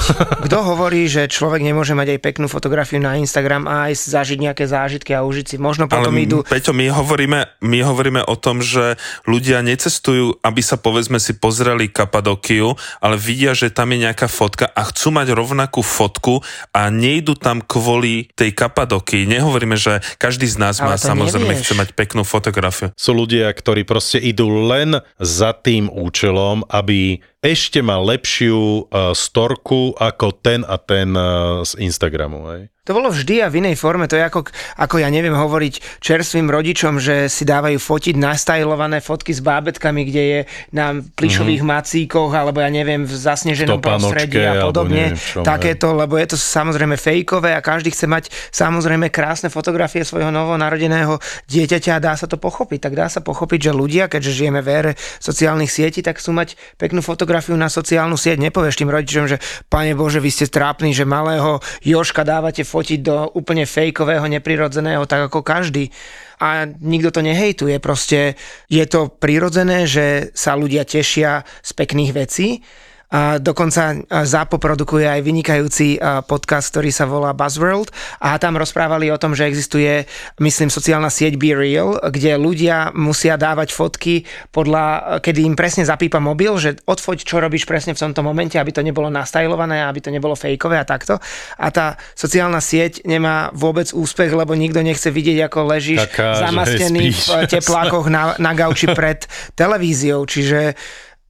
kto 0.51 0.59
hovorí, 0.67 1.07
že 1.07 1.31
človek 1.31 1.63
nemôže 1.63 1.95
mať 1.95 2.19
aj 2.19 2.21
peknú 2.25 2.51
fotografiu 2.51 2.99
na 2.99 3.15
Instagram 3.15 3.71
a 3.71 3.87
aj 3.87 4.11
zažiť 4.11 4.39
nejaké 4.43 4.67
zážitky 4.67 5.15
a 5.15 5.23
užiť 5.23 5.55
si. 5.55 5.57
Možno 5.63 5.87
Ale 5.87 5.95
potom 5.95 6.15
m- 6.19 6.25
idú... 6.27 6.37
Peťo, 6.43 6.75
my 6.75 6.91
hovoríme, 6.91 7.63
my 7.63 7.79
hovoríme 7.87 8.27
o 8.27 8.35
tom, 8.35 8.59
že 8.59 8.99
ľudia 9.29 9.63
necestujú, 9.63 10.43
aby 10.43 10.61
sa 10.65 10.75
povedzme 10.81 11.23
si 11.23 11.39
pozreli 11.39 11.87
Kapadokiu, 11.87 12.75
ale 12.99 13.15
vidia, 13.15 13.55
že 13.55 13.71
tam 13.71 13.95
je 13.95 14.09
nejaká 14.09 14.27
fotka 14.27 14.67
a 14.67 14.83
chcú 14.89 15.15
mať 15.15 15.31
rovnakú 15.37 15.85
fotku 15.85 16.41
a 16.73 16.89
nejdu 16.89 17.37
tam 17.37 17.63
kvôli 17.63 18.33
tej 18.35 18.57
Kapadokii. 18.57 19.28
Nehovoríme, 19.29 19.77
že 19.77 20.01
každý 20.17 20.49
z 20.49 20.57
nás 20.57 20.81
Ale 20.81 20.89
má 20.89 20.97
samozrejme 20.97 21.53
nevieš. 21.53 21.69
chce 21.69 21.75
mať 21.77 21.89
peknú 21.93 22.25
fotografiu. 22.25 22.97
Sú 22.97 23.13
ľudia, 23.13 23.53
ktorí 23.53 23.85
proste 23.85 24.17
idú 24.17 24.49
len 24.49 25.05
za 25.21 25.53
tým 25.53 25.93
účelom, 25.93 26.65
aby 26.73 27.21
ešte 27.39 27.79
mal 27.79 28.03
lepšiu 28.03 28.91
uh, 28.91 29.15
storku 29.15 29.95
ako 29.95 30.35
ten 30.43 30.67
a 30.67 30.75
ten 30.75 31.15
uh, 31.15 31.63
z 31.63 31.79
Instagramu. 31.79 32.51
Hej? 32.51 32.63
To 32.89 32.97
bolo 32.97 33.13
vždy 33.13 33.45
a 33.45 33.53
v 33.53 33.61
inej 33.61 33.77
forme. 33.77 34.09
To 34.09 34.17
je 34.17 34.25
ako, 34.25 34.49
ako 34.81 34.97
ja 34.97 35.13
neviem 35.13 35.37
hovoriť 35.37 36.01
čerstvým 36.01 36.49
rodičom, 36.49 36.97
že 36.97 37.29
si 37.29 37.45
dávajú 37.45 37.77
fotiť 37.77 38.17
nastajlované 38.17 39.05
fotky 39.05 39.37
s 39.37 39.45
bábetkami, 39.45 40.09
kde 40.09 40.23
je 40.25 40.41
na 40.73 40.97
plišových 40.97 41.61
mm-hmm. 41.61 41.85
macíkoch, 41.85 42.33
alebo 42.33 42.65
ja 42.65 42.73
neviem, 42.73 43.05
v 43.05 43.13
zasneženom 43.13 43.85
prostredí 43.85 44.41
a 44.41 44.65
podobne. 44.65 45.13
neviem 45.13 45.45
Takéto, 45.45 45.93
lebo 45.93 46.17
je 46.17 46.33
to 46.33 46.41
samozrejme 46.41 46.97
fejkové 46.97 47.53
a 47.53 47.61
každý 47.61 47.93
chce 47.93 48.09
mať 48.09 48.33
samozrejme 48.57 49.13
krásne 49.13 49.53
fotografie 49.53 50.01
svojho 50.01 50.33
novonarodeného 50.33 51.21
dieťaťa 51.45 52.01
a 52.01 52.01
dá 52.01 52.17
sa 52.17 52.25
to 52.25 52.41
pochopiť. 52.41 52.89
Tak 52.89 52.93
dá 52.97 53.13
sa 53.13 53.21
pochopiť, 53.21 53.69
že 53.69 53.73
ľudia, 53.77 54.09
keďže 54.09 54.33
žijeme 54.33 54.65
v 54.65 54.69
ére 54.73 54.93
sociálnych 55.21 55.69
sietí, 55.69 56.01
tak 56.01 56.25
chcú 56.25 56.33
mať 56.33 56.57
peknú 56.81 57.05
fotografiu 57.05 57.28
na 57.55 57.69
sociálnu 57.69 58.17
sieť. 58.17 58.41
Nepovieš 58.41 58.81
tým 58.81 58.91
rodičom, 58.91 59.29
že 59.29 59.37
pane 59.69 59.93
Bože, 59.93 60.19
vy 60.19 60.31
ste 60.33 60.49
trápni, 60.49 60.97
že 60.97 61.05
malého 61.05 61.61
Joška 61.85 62.25
dávate 62.25 62.65
fotiť 62.65 62.99
do 63.05 63.29
úplne 63.37 63.69
fejkového, 63.69 64.25
neprirodzeného, 64.27 65.05
tak 65.05 65.29
ako 65.29 65.45
každý. 65.45 65.93
A 66.39 66.71
nikto 66.71 67.11
to 67.11 67.21
nehejtuje, 67.21 67.83
proste 67.83 68.39
je 68.71 68.85
to 68.87 69.11
prirodzené, 69.11 69.91
že 69.91 70.31
sa 70.33 70.55
ľudia 70.55 70.87
tešia 70.87 71.43
z 71.61 71.71
pekných 71.75 72.13
vecí. 72.15 72.63
A 73.09 73.41
dokonca 73.41 73.97
a, 73.97 74.29
ZAPO 74.29 74.61
produkuje 74.61 75.09
aj 75.09 75.21
vynikajúci 75.25 75.97
a, 75.97 76.21
podcast, 76.21 76.69
ktorý 76.73 76.93
sa 76.93 77.09
volá 77.09 77.33
Buzzworld. 77.33 77.89
A 78.21 78.37
tam 78.37 78.61
rozprávali 78.61 79.09
o 79.09 79.17
tom, 79.17 79.33
že 79.33 79.49
existuje, 79.49 80.05
myslím, 80.45 80.69
sociálna 80.69 81.09
sieť 81.09 81.41
Be 81.41 81.57
Real, 81.57 81.97
kde 82.05 82.37
ľudia 82.37 82.93
musia 82.93 83.41
dávať 83.41 83.73
fotky 83.73 84.29
podľa, 84.53 85.19
kedy 85.25 85.41
im 85.49 85.57
presne 85.57 85.89
zapípa 85.89 86.21
mobil, 86.21 86.53
že 86.61 86.77
odfoď, 86.85 87.25
čo 87.25 87.41
robíš 87.41 87.65
presne 87.65 87.97
v 87.97 88.03
tomto 88.05 88.21
momente, 88.21 88.61
aby 88.61 88.77
to 88.77 88.85
nebolo 88.85 89.09
nastajlované, 89.09 89.89
aby 89.89 90.05
to 90.05 90.13
nebolo 90.13 90.37
fejkové 90.37 90.77
a 90.77 90.85
takto. 90.85 91.17
A 91.57 91.73
tá 91.73 91.97
sociálna 92.13 92.61
sieť 92.61 93.09
nemá 93.09 93.49
vôbec 93.57 93.89
úspech, 93.97 94.31
lebo 94.37 94.53
nikto 94.53 94.85
nechce 94.85 95.09
vidieť, 95.09 95.49
ako 95.49 95.59
ležíš 95.65 96.05
Taká, 96.13 96.45
zamastený 96.45 97.17
v 97.17 97.27
teplákoch 97.49 98.13
na, 98.13 98.37
na 98.37 98.53
gauči 98.53 98.93
pred 98.93 99.25
televíziou, 99.57 100.29
čiže 100.29 100.77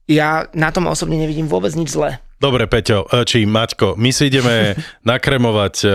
ja 0.09 0.49
na 0.57 0.73
tom 0.73 0.89
osobne 0.89 1.21
nevidím 1.21 1.45
vôbec 1.45 1.69
nič 1.77 1.93
zlé. 1.93 2.17
Dobre, 2.39 2.65
Peťo, 2.71 3.03
e, 3.11 3.27
či 3.27 3.43
Maťko, 3.43 3.99
my 3.99 4.09
si 4.15 4.31
ideme 4.31 4.73
nakremovať 5.11 5.75
e, 5.83 5.89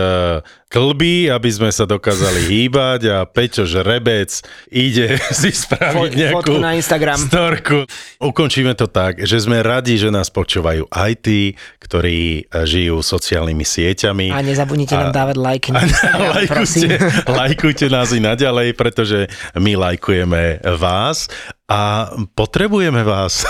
klby, 0.66 1.28
aby 1.28 1.48
sme 1.48 1.68
sa 1.68 1.84
dokázali 1.84 2.46
hýbať 2.50 3.00
a 3.08 3.18
Peťo 3.22 3.62
Žrebec 3.62 4.30
ide 4.68 5.16
si 5.34 5.50
spraviť 5.50 5.92
Fo- 5.92 6.12
nejakú 6.12 6.36
fotku 6.40 6.54
na 6.58 6.72
Instagram. 6.72 7.18
storku. 7.20 7.78
Ukončíme 8.18 8.72
to 8.72 8.86
tak, 8.86 9.20
že 9.20 9.38
sme 9.38 9.60
radi, 9.60 9.94
že 9.94 10.08
nás 10.08 10.28
počúvajú 10.28 10.88
aj 10.88 11.12
tí, 11.20 11.40
ktorí 11.78 12.18
e, 12.40 12.64
žijú 12.64 13.00
sociálnymi 13.00 13.62
sieťami. 13.62 14.26
A 14.28 14.40
nezabudnite 14.40 14.92
nám 14.92 15.10
dávať 15.10 15.36
like 15.36 15.68
na 15.68 15.80
A 15.80 15.84
Instagram, 15.84 16.28
lajkujte, 16.32 16.88
lajkujte 17.26 17.86
nás 17.86 18.08
i 18.10 18.20
naďalej, 18.20 18.72
pretože 18.72 19.26
my 19.54 19.72
lajkujeme 19.74 20.42
vás 20.74 21.28
a 21.64 22.06
potrebujeme 22.30 23.00
vás, 23.02 23.48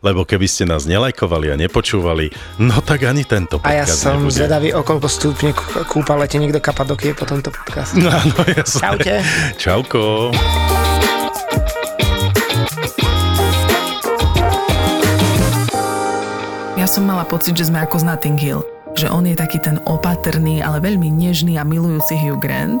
lebo 0.00 0.22
keby 0.22 0.44
ste 0.44 0.64
nás 0.64 0.84
nelajkovali 0.84 1.48
a 1.48 1.56
nepočúvali, 1.56 2.28
no 2.58 2.78
tak 2.78 3.02
ani 3.02 3.24
tento 3.24 3.56
A 3.58 3.72
ja 3.72 3.82
podcast 3.82 3.96
som 3.98 4.20
nebude. 4.20 4.36
zvedavý, 4.36 4.68
o 4.70 4.82
koľko 4.82 5.08
stupne 5.08 5.50
kú- 5.50 5.88
kúpalete 6.46 6.54
niekto 6.54 6.60
Kapadokie 6.62 7.10
po 7.14 7.26
tomto 7.26 7.50
podcaste. 7.50 7.98
No, 7.98 8.10
no. 8.10 8.42
Čaute. 8.62 9.14
Čauko. 9.58 10.30
Ja 16.76 16.86
som 16.86 17.08
mala 17.08 17.26
pocit, 17.26 17.58
že 17.58 17.66
sme 17.66 17.82
ako 17.82 17.98
z 17.98 18.04
Notting 18.06 18.38
Hill. 18.38 18.62
že 18.96 19.12
on 19.12 19.28
je 19.28 19.36
taký 19.36 19.60
ten 19.60 19.76
opatrný, 19.84 20.64
ale 20.64 20.80
veľmi 20.80 21.12
nežný 21.12 21.60
a 21.60 21.68
milujúci 21.68 22.16
Hugh 22.16 22.40
Grant. 22.40 22.80